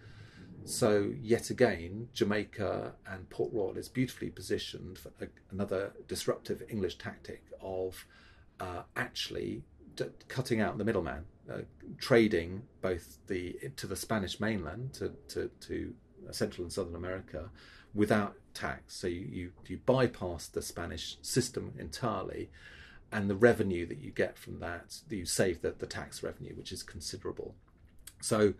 [0.67, 6.97] So, yet again, Jamaica and Port Royal is beautifully positioned for a, another disruptive English
[6.97, 8.06] tactic of
[8.60, 9.63] uh, actually
[9.95, 11.60] d- cutting out the middleman, uh,
[11.97, 15.93] trading both the to the Spanish mainland to, to, to
[16.32, 17.49] Central and Southern America
[17.93, 18.95] without tax.
[18.95, 22.49] So you, you, you bypass the Spanish system entirely,
[23.12, 26.73] and the revenue that you get from that, you save the, the tax revenue, which
[26.73, 27.56] is considerable.
[28.21, 28.53] So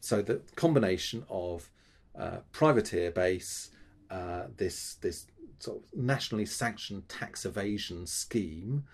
[0.00, 1.70] so the combination of
[2.18, 3.70] uh, privateer base,
[4.10, 5.26] uh, this this
[5.58, 8.84] sort of nationally sanctioned tax evasion scheme,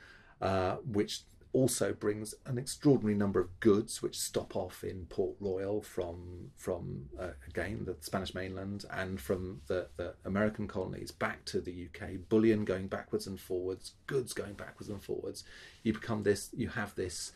[0.40, 1.22] uh, which
[1.54, 7.08] also brings an extraordinary number of goods which stop off in Port Royal from from
[7.18, 12.28] uh, again the Spanish mainland and from the, the American colonies back to the UK,
[12.28, 15.44] bullion going backwards and forwards, goods going backwards and forwards.
[15.84, 16.50] You become this.
[16.54, 17.32] You have this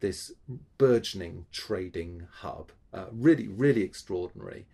[0.00, 0.32] this
[0.78, 4.66] burgeoning trading hub uh, really, really extraordinary.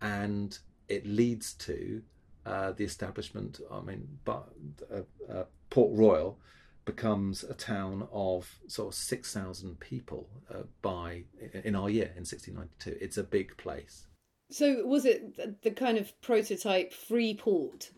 [0.00, 0.56] And
[0.88, 2.02] it leads to
[2.44, 4.48] uh, the establishment, I mean, but,
[4.92, 6.38] uh, uh Port Royal
[6.84, 11.24] becomes a town of sort of 6,000 people uh, by
[11.64, 12.98] in our year in 1692.
[13.00, 14.06] It's a big place.
[14.50, 17.90] So was it the kind of prototype free port?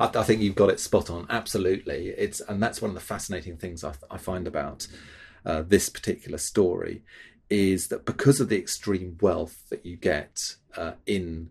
[0.00, 1.26] I, I, think you've got it spot on.
[1.30, 4.88] Absolutely, it's and that's one of the fascinating things I, I find about
[5.46, 7.02] uh, this particular story
[7.50, 11.50] is that because of the extreme wealth that you get uh, in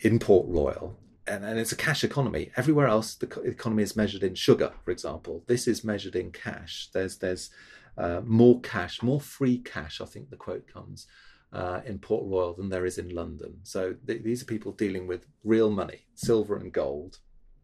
[0.00, 2.50] in Port Royal, and, and it's a cash economy.
[2.56, 5.44] Everywhere else, the economy is measured in sugar, for example.
[5.46, 6.88] This is measured in cash.
[6.92, 7.50] There's there's
[7.96, 10.00] uh, more cash, more free cash.
[10.00, 11.06] I think the quote comes
[11.52, 13.58] uh, in Port Royal than there is in London.
[13.64, 17.18] So th- these are people dealing with real money, silver and gold,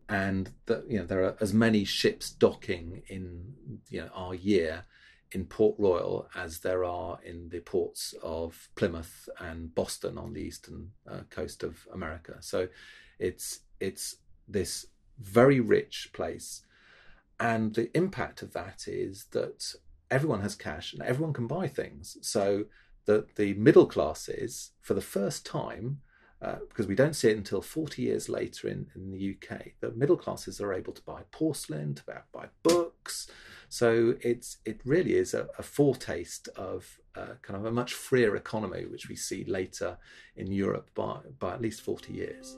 [0.09, 3.55] and the, you know there are as many ships docking in
[3.89, 4.85] you know our year
[5.33, 10.41] in Port Royal as there are in the ports of Plymouth and Boston on the
[10.41, 12.37] eastern uh, coast of America.
[12.41, 12.69] So
[13.19, 14.17] it's it's
[14.49, 14.87] this
[15.19, 16.63] very rich place,
[17.41, 19.75] and the impact of that is that
[20.11, 22.17] everyone has cash and everyone can buy things.
[22.21, 22.65] So
[23.07, 26.01] that the middle classes, for the first time,
[26.41, 29.93] uh, because we don't see it until 40 years later in, in the UK, the
[29.93, 33.31] middle classes are able to buy porcelain, to buy, buy books.
[33.75, 38.37] So it's it really is a, a foretaste of uh, kind of a much freer
[38.37, 39.99] economy, which we see later
[40.37, 42.57] in Europe by, by at least 40 years.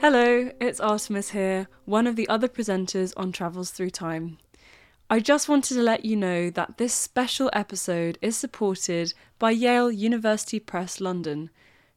[0.00, 4.38] Hello, it's Artemis here, one of the other presenters on Travels Through Time.
[5.08, 9.92] I just wanted to let you know that this special episode is supported by Yale
[9.92, 11.50] University Press London,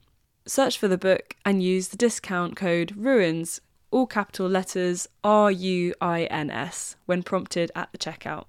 [0.47, 5.95] search for the book and use the discount code RUINS, all capital letters R U
[6.01, 8.47] I N S, when prompted at the checkout.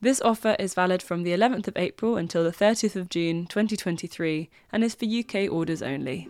[0.00, 4.48] This offer is valid from the 11th of April until the 30th of June 2023
[4.70, 6.28] and is for UK orders only.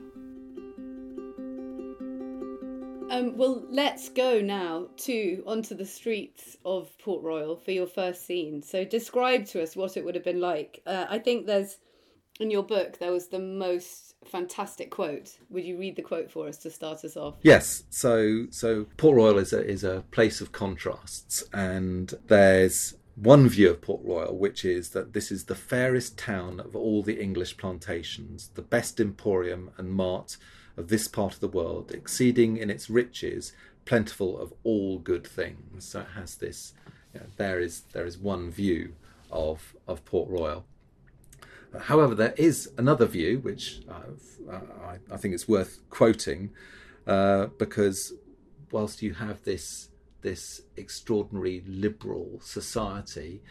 [3.18, 8.26] Um, well, let's go now to onto the streets of Port Royal for your first
[8.26, 8.62] scene.
[8.62, 10.80] So, describe to us what it would have been like.
[10.86, 11.78] Uh, I think there's
[12.40, 15.36] in your book there was the most fantastic quote.
[15.50, 17.36] Would you read the quote for us to start us off?
[17.42, 17.84] Yes.
[17.90, 23.70] So, so Port Royal is a is a place of contrasts, and there's one view
[23.70, 27.56] of Port Royal, which is that this is the fairest town of all the English
[27.56, 30.36] plantations, the best emporium and mart
[30.78, 33.52] of this part of the world, exceeding in its riches,
[33.84, 35.84] plentiful of all good things.
[35.84, 36.72] So it has this.
[37.12, 38.94] You know, there is there is one view
[39.30, 40.64] of of Port Royal.
[41.78, 43.80] However, there is another view which
[44.50, 46.50] I, I, think it's worth quoting
[47.06, 48.14] uh, because
[48.70, 49.90] whilst you have this
[50.22, 53.42] this extraordinary liberal society,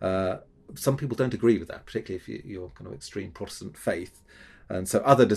[0.00, 0.38] uh,
[0.74, 4.22] some people don't agree with that, particularly if you, are kind of extreme Protestant faith.
[4.68, 5.28] And so other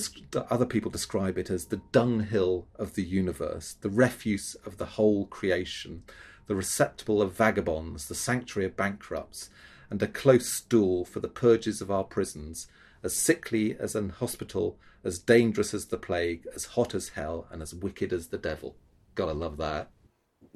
[0.49, 5.27] other people describe it as the dunghill of the universe, the refuse of the whole
[5.27, 6.03] creation,
[6.47, 9.49] the receptacle of vagabonds, the sanctuary of bankrupts,
[9.89, 12.67] and a close stool for the purges of our prisons,
[13.03, 17.61] as sickly as an hospital, as dangerous as the plague, as hot as hell, and
[17.61, 18.75] as wicked as the devil.
[19.13, 19.89] Gotta love that.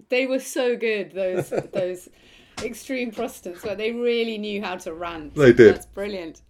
[0.10, 2.10] They were so good, those those
[2.64, 5.36] extreme Protestants, but they really knew how to rant.
[5.36, 5.76] They did.
[5.76, 6.42] That's brilliant.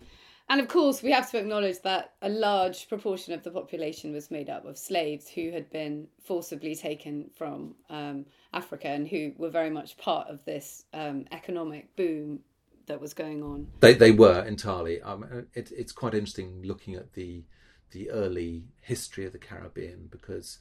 [0.50, 4.30] And of course, we have to acknowledge that a large proportion of the population was
[4.30, 9.50] made up of slaves who had been forcibly taken from um, Africa and who were
[9.50, 12.40] very much part of this um, economic boom
[12.88, 13.68] that was going on.
[13.80, 15.02] They, they were entirely.
[15.02, 17.44] Um, it, it's quite interesting looking at the
[17.92, 20.58] the early history of the Caribbean because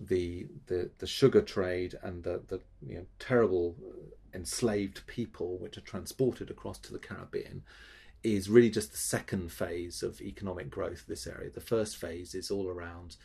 [0.00, 3.76] the the, the sugar trade and the, the you know, terrible
[4.34, 7.62] enslaved people which are transported across to the Caribbean
[8.22, 11.50] is really just the second phase of economic growth of this area.
[11.50, 13.16] The first phase is all around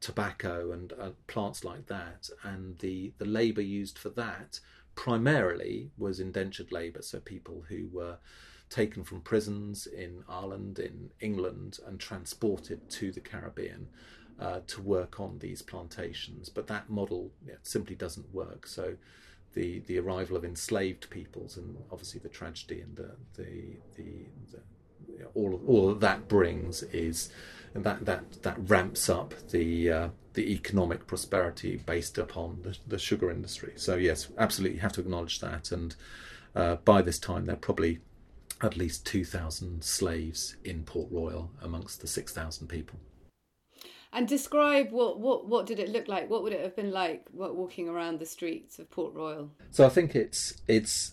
[0.00, 4.60] tobacco and uh, plants like that, and the, the labour used for that
[4.94, 8.16] primarily was indentured labour, so people who were
[8.70, 13.88] taken from prisons in Ireland, in England, and transported to the Caribbean.
[14.38, 17.30] Uh, to work on these plantations, but that model
[17.62, 18.66] simply doesn't work.
[18.66, 18.96] So
[19.56, 25.24] the the arrival of enslaved peoples and obviously the tragedy and the the, the, the
[25.34, 27.30] all of, all of that brings is
[27.74, 33.30] that that that ramps up the uh, the economic prosperity based upon the, the, sugar
[33.30, 33.72] industry.
[33.76, 35.72] So yes, absolutely, you have to acknowledge that.
[35.72, 35.96] And
[36.54, 38.00] uh, by this time, there are probably
[38.62, 42.98] at least two thousand slaves in Port Royal amongst the six thousand people.
[44.12, 46.30] And describe what, what, what did it look like?
[46.30, 49.50] What would it have been like walking around the streets of Port Royal?
[49.70, 51.12] So I think it's it's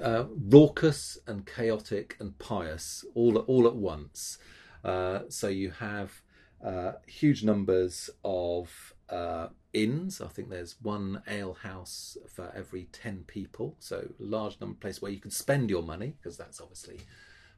[0.00, 4.38] uh, raucous and chaotic and pious all all at once.
[4.84, 6.22] Uh, so you have
[6.64, 10.20] uh, huge numbers of uh, inns.
[10.20, 13.76] I think there's one ale house for every ten people.
[13.78, 17.00] So large number of places where you can spend your money because that's obviously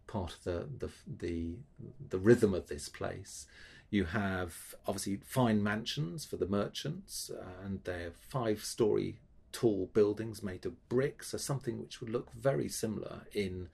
[0.07, 1.57] part of the, the the
[2.09, 3.47] the rhythm of this place.
[3.91, 9.21] You have obviously fine mansions for the merchants, uh, and they're five story
[9.51, 13.69] tall buildings made of brick, so something which would look very similar in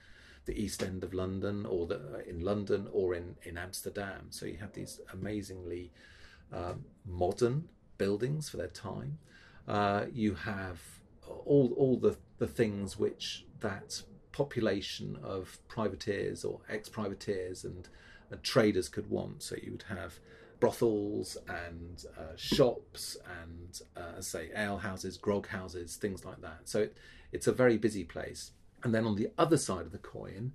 [0.47, 4.27] the East End of London or the, uh, in London or in, in Amsterdam.
[4.31, 5.91] So you have these amazingly
[6.53, 9.19] uh, modern buildings for their time.
[9.67, 10.81] Uh, you have
[11.27, 17.89] all, all the, the things which that population of privateers or ex privateers and,
[18.43, 19.43] traders could want.
[19.43, 20.19] So you would have
[20.61, 26.61] brothels and uh, shops and, uh, say, ale houses, grog houses, things like that.
[26.65, 26.97] So it,
[27.33, 28.53] it's a very busy place.
[28.83, 30.53] And then on the other side of the coin,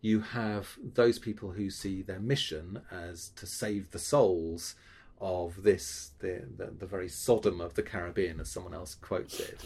[0.00, 4.74] you have those people who see their mission as to save the souls
[5.20, 9.58] of this the, the, the very Sodom of the Caribbean, as someone else quotes it.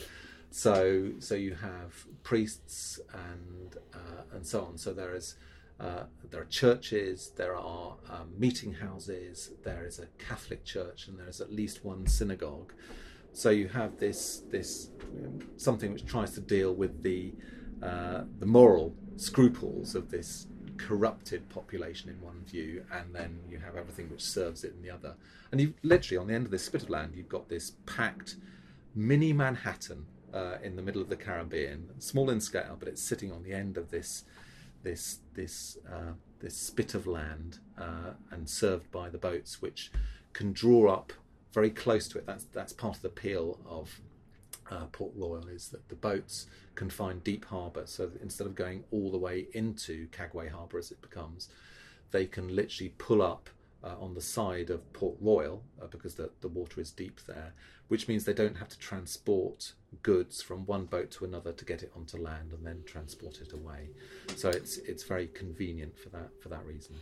[0.51, 4.79] So so you have priests and uh, and so on.
[4.79, 5.35] So there is
[5.81, 11.19] uh, there are churches, there are um, meeting houses, there is a Catholic church, and
[11.19, 12.73] there is at least one synagogue.
[13.33, 14.91] So you have this this
[15.57, 17.33] something which tries to deal with the
[17.83, 23.77] uh, the moral scruples of this corrupted population in one view, and then you have
[23.77, 25.15] everything which serves it in the other.
[25.53, 28.37] And you literally on the end of this spit of land, you've got this packed
[28.95, 33.33] mini Manhattan uh, in the middle of the Caribbean, small in scale, but it's sitting
[33.33, 34.25] on the end of this
[34.83, 39.91] this this uh, this spit of land uh, and served by the boats, which
[40.33, 41.13] can draw up
[41.53, 42.27] very close to it.
[42.27, 44.01] That's that's part of the appeal of
[44.71, 47.85] uh, Port Royal is that the boats can find deep harbour.
[47.87, 51.49] So instead of going all the way into Cagway Harbour as it becomes,
[52.11, 53.49] they can literally pull up
[53.83, 57.55] uh, on the side of Port Royal uh, because the, the water is deep there,
[57.89, 59.73] which means they don't have to transport
[60.03, 63.53] goods from one boat to another to get it onto land and then transport it
[63.53, 63.89] away.
[64.37, 66.97] So it's it's very convenient for that for that reason.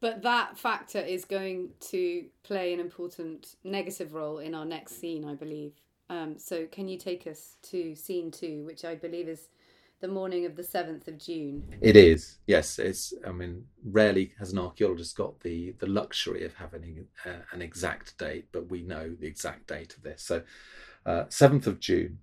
[0.00, 5.24] But that factor is going to play an important negative role in our next scene,
[5.24, 5.72] I believe.
[6.10, 9.48] Um, so, can you take us to scene two, which I believe is
[10.04, 11.64] the morning of the 7th of June?
[11.80, 12.78] It is, yes.
[12.78, 17.62] It's, I mean, rarely has an archaeologist got the, the luxury of having uh, an
[17.62, 20.22] exact date, but we know the exact date of this.
[20.22, 20.42] So,
[21.06, 22.18] uh, 7th of June.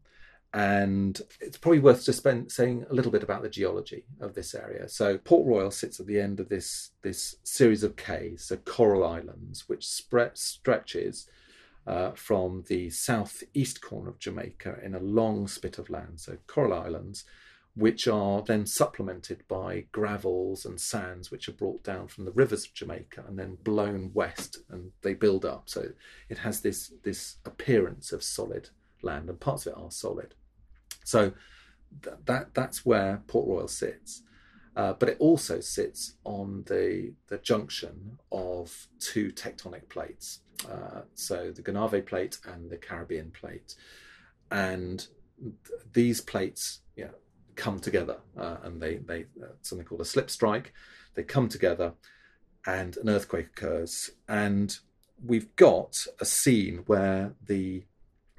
[0.53, 4.53] And it's probably worth just spend, saying a little bit about the geology of this
[4.53, 4.88] area.
[4.88, 9.03] So, Port Royal sits at the end of this, this series of cays, so coral
[9.03, 11.27] islands, which spread, stretches
[11.88, 16.73] uh, from the southeast corner of Jamaica in a long spit of land, so coral
[16.73, 17.23] islands,
[17.76, 22.65] which are then supplemented by gravels and sands which are brought down from the rivers
[22.65, 25.69] of Jamaica and then blown west and they build up.
[25.69, 25.89] So
[26.28, 28.69] it has this, this appearance of solid
[29.01, 30.36] land, and parts of it are solid.
[31.05, 31.32] So
[32.03, 34.24] th- that, that's where Port Royal sits.
[34.76, 40.39] Uh, but it also sits on the, the junction of two tectonic plates.
[40.69, 43.76] Uh, so the Gonave plate and the Caribbean plate.
[44.49, 45.07] And
[45.39, 47.11] th- these plates know,
[47.56, 50.74] come together uh, and they, they uh, something called a slip strike.
[51.16, 51.93] They come together
[52.66, 54.12] and an earthquake occurs.
[54.28, 54.78] And
[55.26, 57.84] we've got a scene where the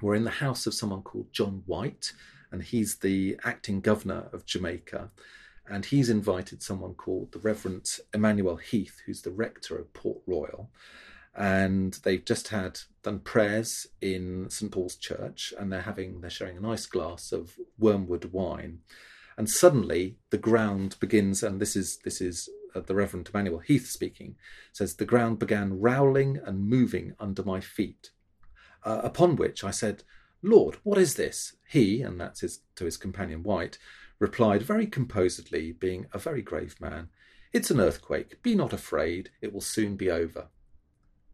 [0.01, 2.11] we're in the house of someone called John White,
[2.51, 5.11] and he's the acting governor of Jamaica
[5.67, 10.69] and he's invited someone called the Reverend Emmanuel Heath, who's the rector of Port Royal.
[11.35, 16.57] And they've just had done prayers in St Paul's Church, and they're having they're sharing
[16.57, 18.79] a nice glass of wormwood wine.
[19.35, 23.87] And suddenly the ground begins, and this is this is uh, the Reverend Emmanuel Heath
[23.87, 24.35] speaking,
[24.71, 28.11] says the ground began rowling and moving under my feet.
[28.83, 30.03] Uh, upon which I said,
[30.43, 31.55] Lord, what is this?
[31.67, 33.77] He, and that's his to his companion White,
[34.19, 37.09] replied very composedly, being a very grave man,
[37.53, 38.41] It's an earthquake.
[38.41, 39.29] Be not afraid.
[39.41, 40.47] It will soon be over.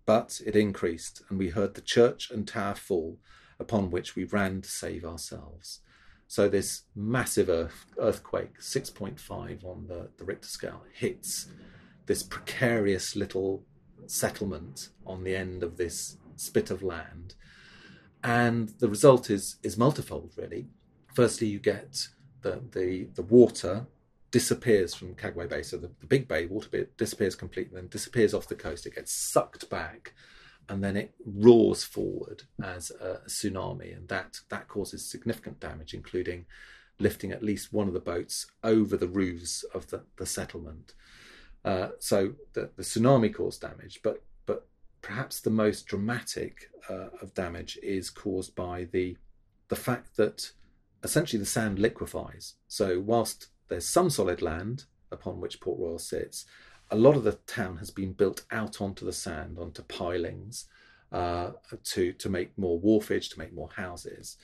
[0.09, 3.19] But it increased, and we heard the church and tower fall,
[3.59, 5.81] upon which we ran to save ourselves.
[6.27, 11.49] So this massive earth, earthquake, 6.5 on the, the Richter scale, hits
[12.07, 13.63] this precarious little
[14.07, 17.35] settlement on the end of this spit of land.
[18.23, 20.69] And the result is, is multifold, really.
[21.13, 22.07] Firstly, you get
[22.41, 23.85] the, the, the water
[24.31, 25.63] disappears from Cagway Bay.
[25.63, 28.85] So the, the big bay water bit disappears completely, then disappears off the coast.
[28.85, 30.13] It gets sucked back,
[30.67, 36.45] and then it roars forward as a, tsunami, and that that causes significant damage, including
[36.99, 40.93] lifting at least one of the boats over the roofs of the, the settlement.
[41.63, 44.67] Uh, so the, the tsunami caused damage, but but
[45.01, 49.17] perhaps the most dramatic uh, of damage is caused by the
[49.69, 50.51] the fact that
[51.03, 52.55] essentially the sand liquefies.
[52.67, 56.45] So whilst there's some solid land upon which Port Royal sits,
[56.91, 60.65] a lot of the town has been built out onto the sand, onto pilings,
[61.11, 61.51] uh,
[61.83, 64.37] to to make more wharfage, to make more houses,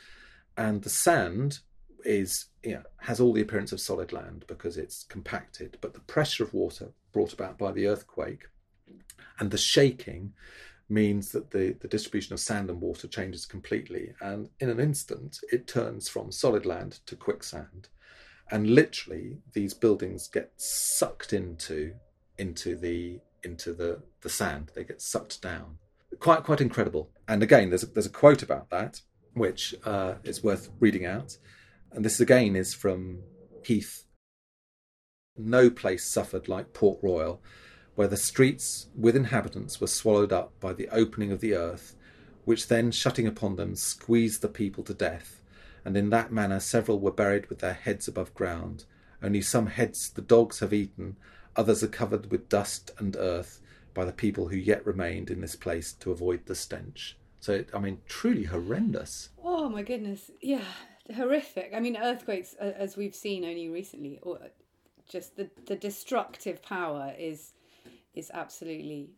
[0.58, 1.60] and the sand
[2.04, 6.00] is you know, has all the appearance of solid land because it's compacted, but the
[6.02, 8.44] pressure of water brought about by the earthquake
[9.40, 10.34] and the shaking
[10.88, 14.14] means that the, the distribution of sand and water changes completely.
[14.22, 17.90] And in an instant, it turns from solid land to quicksand.
[18.52, 21.94] And literally, these buildings get sucked into
[22.38, 24.72] into the into the, the sand.
[24.74, 25.78] They get sucked down.
[26.20, 27.10] Quite quite incredible.
[27.28, 29.02] And again, there's a, there's a quote about that
[29.34, 31.38] which uh, is worth reading out.
[31.92, 33.20] And this again is from
[33.64, 34.06] Heath.
[35.38, 37.42] No place suffered like Port Royal
[37.96, 41.96] where the streets with inhabitants were swallowed up by the opening of the earth,
[42.44, 45.42] which then, shutting upon them, squeezed the people to death,
[45.86, 48.86] and in that manner several were buried with their heads above ground.
[49.24, 51.16] Only some heads the dogs have eaten,
[51.56, 53.62] others are covered with dust and earth
[53.94, 57.18] by the people who yet remained in this place to avoid the stench.
[57.40, 59.30] So, I mean, truly horrendous.
[59.44, 60.66] Oh my goodness, yeah,
[61.16, 61.72] horrific.
[61.76, 64.40] I mean, earthquakes, as we've seen only recently, or
[65.08, 67.54] just the the destructive power is
[68.14, 69.12] is absolutely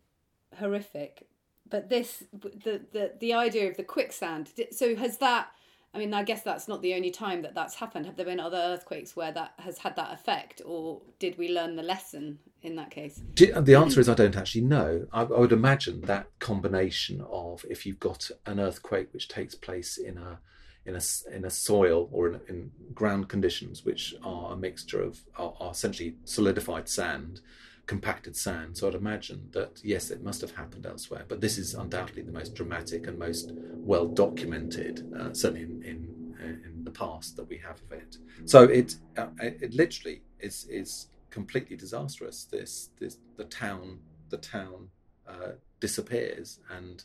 [0.58, 1.26] horrific.
[1.68, 4.50] But this, the the the idea of the quicksand.
[4.70, 5.48] So has that?
[5.94, 8.06] I mean, I guess that's not the only time that that's happened.
[8.06, 11.76] Have there been other earthquakes where that has had that effect, or did we learn
[11.76, 13.22] the lesson in that case?
[13.36, 15.06] The answer is I don't actually know.
[15.12, 19.96] I, I would imagine that combination of if you've got an earthquake which takes place
[19.96, 20.40] in a
[20.84, 21.00] in a
[21.34, 25.70] in a soil or in, in ground conditions which are a mixture of are, are
[25.70, 27.40] essentially solidified sand
[27.88, 28.76] compacted sand.
[28.76, 32.30] So I'd imagine that yes, it must have happened elsewhere, but this is undoubtedly the
[32.30, 33.52] most dramatic and most
[33.90, 38.18] well documented, uh, certainly in, in, in the past that we have of it.
[38.44, 42.44] So it uh, it literally is is completely disastrous.
[42.44, 44.90] This this the town the town
[45.26, 47.04] uh, disappears and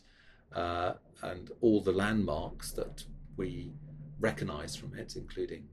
[0.52, 3.04] uh, and all the landmarks that
[3.36, 3.72] we
[4.20, 5.64] recognise from it, including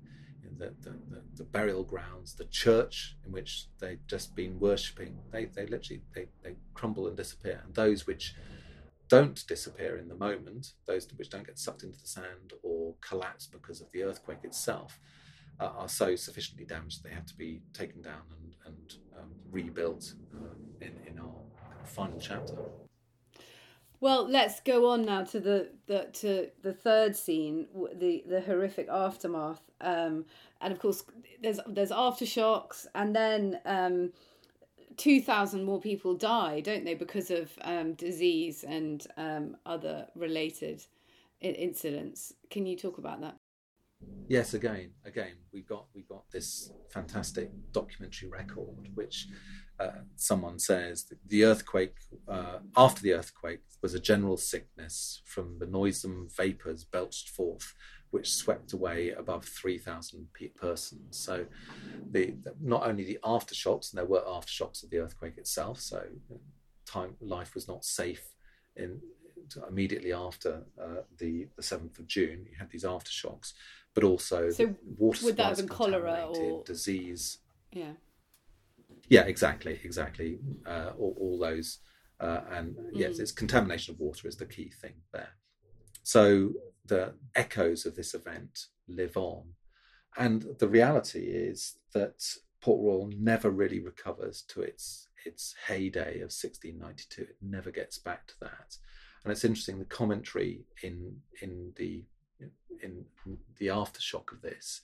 [0.58, 5.46] the, the, the, the, burial grounds, the church in which they'd just been worshipping, they,
[5.46, 7.62] they literally they, they crumble and disappear.
[7.66, 8.36] And those which
[9.08, 13.48] don't disappear in the moment, those which don't get sucked into the sand or collapse
[13.48, 15.00] because of the earthquake itself,
[15.60, 20.14] uh, are so sufficiently damaged they have to be taken down and, and um, rebuilt
[20.34, 21.36] uh, in, in our
[21.86, 22.56] final chapter.
[24.00, 28.88] Well, let's go on now to the, the to the third scene, the the horrific
[28.90, 30.26] aftermath, um,
[30.62, 31.04] and of course
[31.42, 34.12] there's there's aftershocks, and then um,
[34.98, 40.86] two thousand more people die, don't they, because of um, disease and um, other related
[41.42, 42.34] incidents.
[42.50, 43.36] Can you talk about that?
[44.28, 49.28] Yes, again, again, we've got we've got this fantastic documentary record, which
[49.80, 51.96] uh, someone says the earthquake
[52.28, 57.74] uh, after the earthquake was a general sickness from the noisome vapours belched forth,
[58.12, 60.28] which swept away above three thousand
[60.60, 61.18] persons.
[61.18, 61.46] So,
[62.12, 65.80] the, the, not only the aftershocks, and there were aftershocks of the earthquake itself.
[65.80, 66.04] So,
[66.86, 68.34] time life was not safe
[68.76, 69.00] in
[69.68, 72.46] immediately after uh, the the seventh of June.
[72.50, 73.54] You had these aftershocks
[73.94, 77.40] but also so water would that have been cholera or disease?
[77.72, 77.94] Yeah.
[79.10, 80.40] Yeah, exactly, exactly.
[80.66, 81.80] Uh, all, all, those,
[82.22, 83.20] uh, and yes, mm.
[83.20, 85.32] it's contamination of water is the key thing there.
[86.04, 86.52] So
[86.86, 89.54] the echoes of this event live on,
[90.18, 92.24] and the reality is that
[92.62, 97.22] Port Royal never really recovers to its its heyday of 1692.
[97.22, 98.78] It never gets back to that.
[99.24, 102.04] And it's interesting the commentary in in the
[102.82, 103.06] in
[103.58, 104.82] the aftershock of this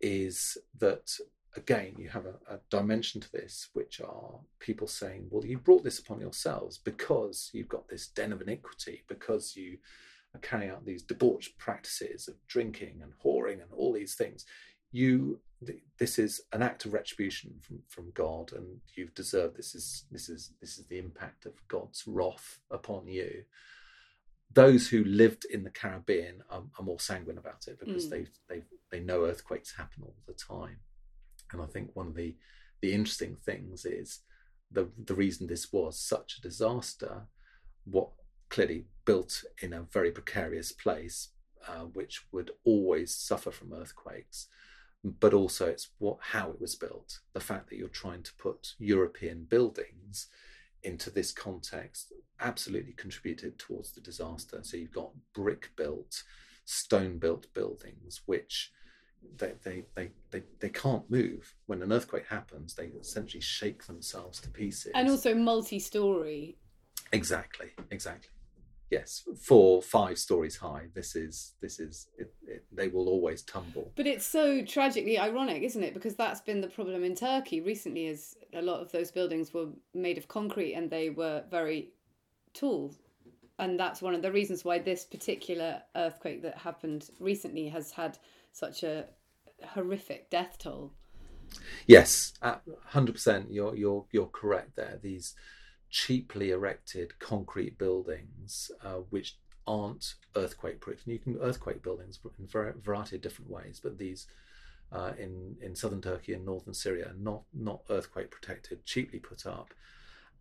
[0.00, 1.16] is that
[1.56, 5.84] again you have a, a, dimension to this which are people saying well you brought
[5.84, 9.78] this upon yourselves because you've got this den of iniquity because you
[10.40, 14.44] carrying out these debauched practices of drinking and whoring and all these things
[14.90, 15.38] you
[15.98, 20.28] this is an act of retribution from from god and you've deserved this is this
[20.28, 23.44] is this is the impact of god's wrath upon you
[24.54, 28.10] those who lived in the Caribbean are, are more sanguine about it because mm.
[28.10, 30.78] they they they know earthquakes happen all the time.
[31.52, 32.36] And I think one of the
[32.80, 34.20] the interesting things is
[34.70, 37.28] the the reason this was such a disaster,
[37.84, 38.10] what
[38.52, 41.30] clearly built in a very precarious place,
[41.66, 44.48] uh, which would always suffer from earthquakes,
[45.02, 47.20] but also it's what how it was built.
[47.32, 50.28] The fact that you're trying to put European buildings
[50.82, 54.60] into this context absolutely contributed towards the disaster.
[54.62, 56.22] So you've got brick built,
[56.66, 58.70] stone built buildings, which
[59.38, 61.54] they, they, they, they, they can't move.
[61.66, 64.92] When an earthquake happens, they essentially shake themselves to pieces.
[64.94, 66.58] And also multi story.
[67.12, 68.28] Exactly, exactly.
[68.92, 70.88] Yes, four, five stories high.
[70.94, 73.90] This is, this is, it, it, they will always tumble.
[73.96, 75.94] But it's so tragically ironic, isn't it?
[75.94, 78.08] Because that's been the problem in Turkey recently.
[78.08, 81.94] Is a lot of those buildings were made of concrete and they were very
[82.52, 82.94] tall,
[83.58, 88.18] and that's one of the reasons why this particular earthquake that happened recently has had
[88.52, 89.06] such a
[89.68, 90.92] horrific death toll.
[91.86, 92.34] Yes,
[92.88, 93.50] hundred percent.
[93.50, 94.98] You're you're you're correct there.
[95.02, 95.34] These
[95.92, 99.36] cheaply erected concrete buildings, uh, which
[99.66, 101.02] aren't earthquake proof.
[101.04, 104.26] And you can earthquake buildings in a variety of different ways, but these
[104.90, 109.72] uh, in in southern Turkey and northern Syria not not earthquake protected, cheaply put up,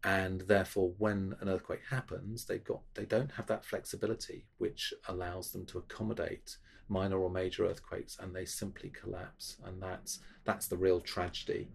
[0.03, 5.51] and therefore when an earthquake happens, they got they don't have that flexibility which allows
[5.51, 10.77] them to accommodate minor or major earthquakes, and they simply collapse, and that's that's the
[10.77, 11.69] real tragedy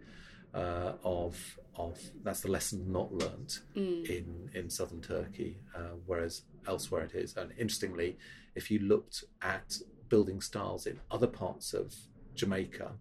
[0.55, 4.09] uh, of of that's the lesson not learnt mm.
[4.09, 7.37] in in southern Turkey, uh, whereas elsewhere it is.
[7.37, 8.18] And interestingly,
[8.55, 11.95] if you looked at building styles in other parts of
[12.35, 12.93] Jamaica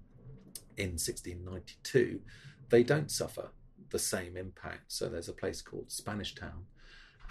[0.78, 2.19] in 1692,
[2.69, 3.49] they don't suffer
[3.89, 4.91] the same impact.
[4.91, 6.65] So there's a place called Spanish Town,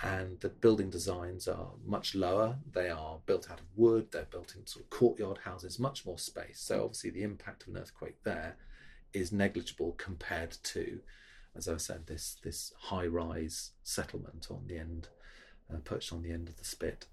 [0.03, 2.57] and the building designs are much lower.
[2.73, 4.09] They are built out of wood.
[4.11, 6.61] They're built in sort of courtyard houses, much more space.
[6.61, 8.57] So obviously the impact of an earthquake there
[9.13, 11.01] is negligible compared to,
[11.57, 15.09] as I said, this this high rise settlement on the end,
[15.73, 17.07] uh, perched on the end of the spit.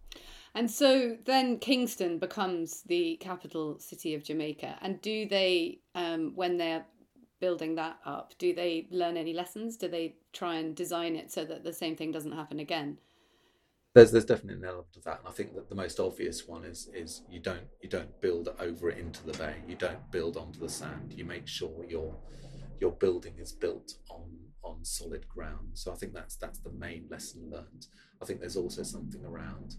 [0.53, 4.77] And so then Kingston becomes the capital city of Jamaica.
[4.81, 6.85] And do they, um, when they're
[7.39, 9.77] building that up, do they learn any lessons?
[9.77, 12.97] Do they try and design it so that the same thing doesn't happen again?
[13.93, 16.63] There's there's definitely an element of that, and I think that the most obvious one
[16.63, 19.55] is is you don't you don't build over it into the bay.
[19.67, 21.13] You don't build onto the sand.
[21.13, 22.15] You make sure your
[22.81, 24.29] your building is built on
[24.63, 25.69] on solid ground.
[25.73, 27.87] So I think that's that's the main lesson learned.
[28.21, 29.75] I think there's also something around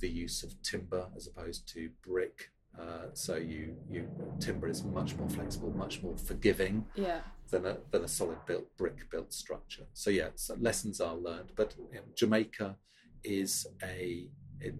[0.00, 2.50] the use of timber as opposed to brick.
[2.78, 4.08] Uh, so you you
[4.40, 7.20] timber is much more flexible, much more forgiving yeah.
[7.50, 9.86] than a than a solid built brick built structure.
[9.92, 11.52] So yeah, so lessons are learned.
[11.56, 12.76] But you know, Jamaica
[13.24, 14.28] is a,
[14.60, 14.74] it,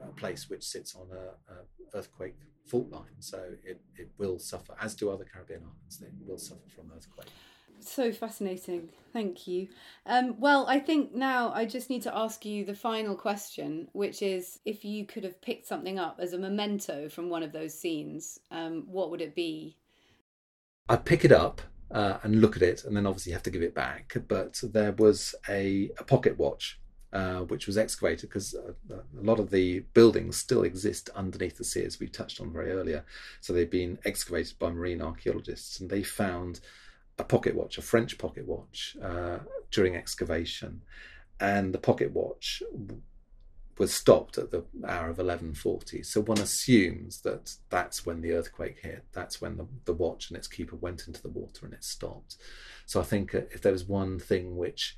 [0.00, 4.74] a place which sits on a, a, earthquake fault line, so it, it will suffer,
[4.80, 5.98] as do other Caribbean islands.
[5.98, 7.28] They will suffer from earthquake.
[7.80, 8.90] So fascinating.
[9.12, 9.68] Thank you.
[10.06, 14.22] Um, well, I think now I just need to ask you the final question, which
[14.22, 17.78] is if you could have picked something up as a memento from one of those
[17.78, 19.76] scenes, um, what would it be?
[20.88, 21.60] I'd pick it up
[21.90, 24.16] uh, and look at it, and then obviously have to give it back.
[24.28, 26.80] But there was a, a pocket watch
[27.12, 31.64] uh, which was excavated because a, a, lot of the buildings still exist underneath the
[31.64, 33.04] sea, as we touched on very earlier.
[33.40, 36.60] So they've been excavated by marine archaeologists, and they found
[37.18, 39.40] a pocket watch, a French pocket watch, uh,
[39.70, 40.82] during excavation,
[41.38, 42.62] and the pocket watch
[43.78, 46.04] was stopped at the hour of 11:40.
[46.04, 49.04] So one assumes that that's when the earthquake hit.
[49.12, 52.36] That's when the, the watch and its keeper went into the water and it stopped.
[52.86, 54.96] So I think uh, if there was one thing which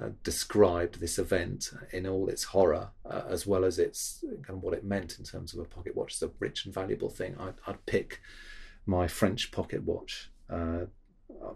[0.00, 4.62] uh, described this event in all its horror, uh, as well as its kind of
[4.62, 6.12] what it meant in terms of a pocket watch.
[6.12, 7.36] It's a rich and valuable thing.
[7.38, 8.20] I'd, I'd pick
[8.86, 10.86] my French pocket watch uh,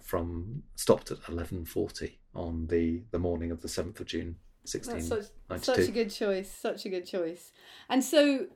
[0.00, 5.08] from stopped at eleven forty on the the morning of the seventh of June, sixteen
[5.08, 5.74] ninety two.
[5.74, 6.50] Such a good choice.
[6.50, 7.52] Such a good choice.
[7.88, 8.46] And so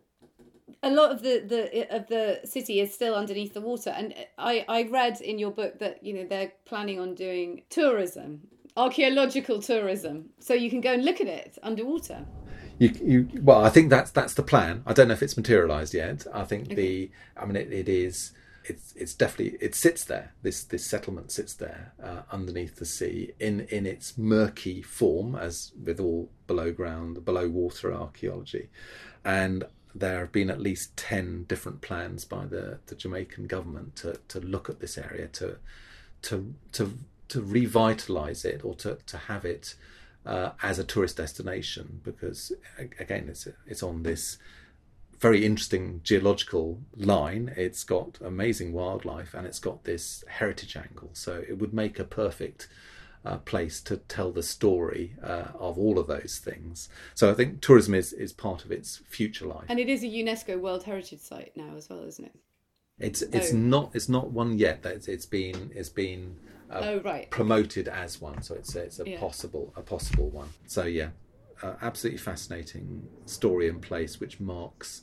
[0.82, 4.64] a lot of the, the of the city is still underneath the water and I,
[4.68, 8.42] I read in your book that you know they're planning on doing tourism
[8.76, 12.26] archaeological tourism, so you can go and look at it underwater.
[12.78, 14.82] You, you, well, I think that's that's the plan.
[14.86, 16.26] I don't know if it's materialised yet.
[16.32, 16.74] I think okay.
[16.74, 18.32] the, I mean, it, it is.
[18.64, 20.32] It's it's definitely it sits there.
[20.42, 25.72] This this settlement sits there uh, underneath the sea in in its murky form, as
[25.82, 28.70] with all below ground, below water archaeology,
[29.24, 29.64] and
[29.94, 34.40] there have been at least ten different plans by the the Jamaican government to to
[34.40, 35.56] look at this area to
[36.22, 36.98] to to
[37.30, 39.74] to revitalize it or to, to have it
[40.26, 42.52] uh, as a tourist destination because
[42.98, 44.36] again it's it's on this
[45.18, 51.42] very interesting geological line it's got amazing wildlife and it's got this heritage angle so
[51.48, 52.68] it would make a perfect
[53.24, 57.60] uh, place to tell the story uh, of all of those things so i think
[57.60, 61.20] tourism is is part of its future life and it is a unesco world heritage
[61.20, 62.36] site now as well isn't it
[62.98, 63.56] It's it's Oh.
[63.56, 64.82] not it's not one yet.
[64.82, 66.36] That it's, it's been it's been
[66.70, 67.28] uh, Oh, right.
[67.30, 69.18] promoted as one, so it's it's a Yeah.
[69.18, 70.50] possible a possible one.
[70.66, 71.10] So yeah,
[71.62, 75.02] uh, absolutely fascinating story and place, which marks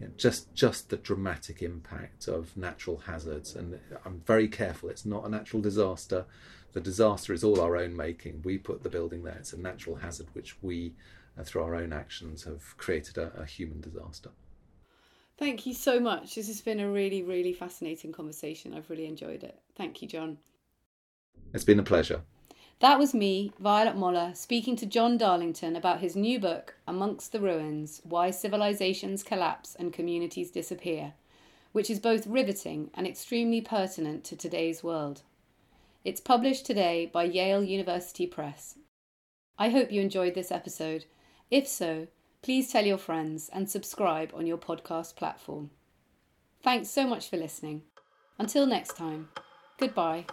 [0.00, 3.54] you know, just just the dramatic impact of natural hazards.
[3.54, 6.26] And I'm very careful; it's not a natural disaster.
[6.72, 8.42] The disaster is all our own making.
[8.42, 9.36] We put the building there.
[9.38, 10.94] It's a natural hazard which we,
[11.38, 14.30] uh, through our own actions, have created a, a human disaster.
[15.36, 16.34] Thank you so much.
[16.34, 18.74] This has been a really, really fascinating conversation.
[18.74, 19.60] I've really enjoyed it.
[19.76, 20.38] Thank you, John.
[21.52, 22.22] It's been a pleasure.
[22.80, 27.40] That was me, Violet Moller, speaking to John Darlington about his new book, Amongst the
[27.40, 31.14] Ruins Why Civilizations Collapse and Communities Disappear,
[31.72, 35.22] which is both riveting and extremely pertinent to today's world.
[36.04, 38.76] It's published today by Yale University Press.
[39.58, 41.04] I hope you enjoyed this episode.
[41.50, 42.08] If so,
[42.42, 45.70] please tell your friends and subscribe on your podcast platform.
[46.62, 47.82] Thanks so much for listening.
[48.38, 49.28] Until next time,
[49.78, 50.26] goodbye.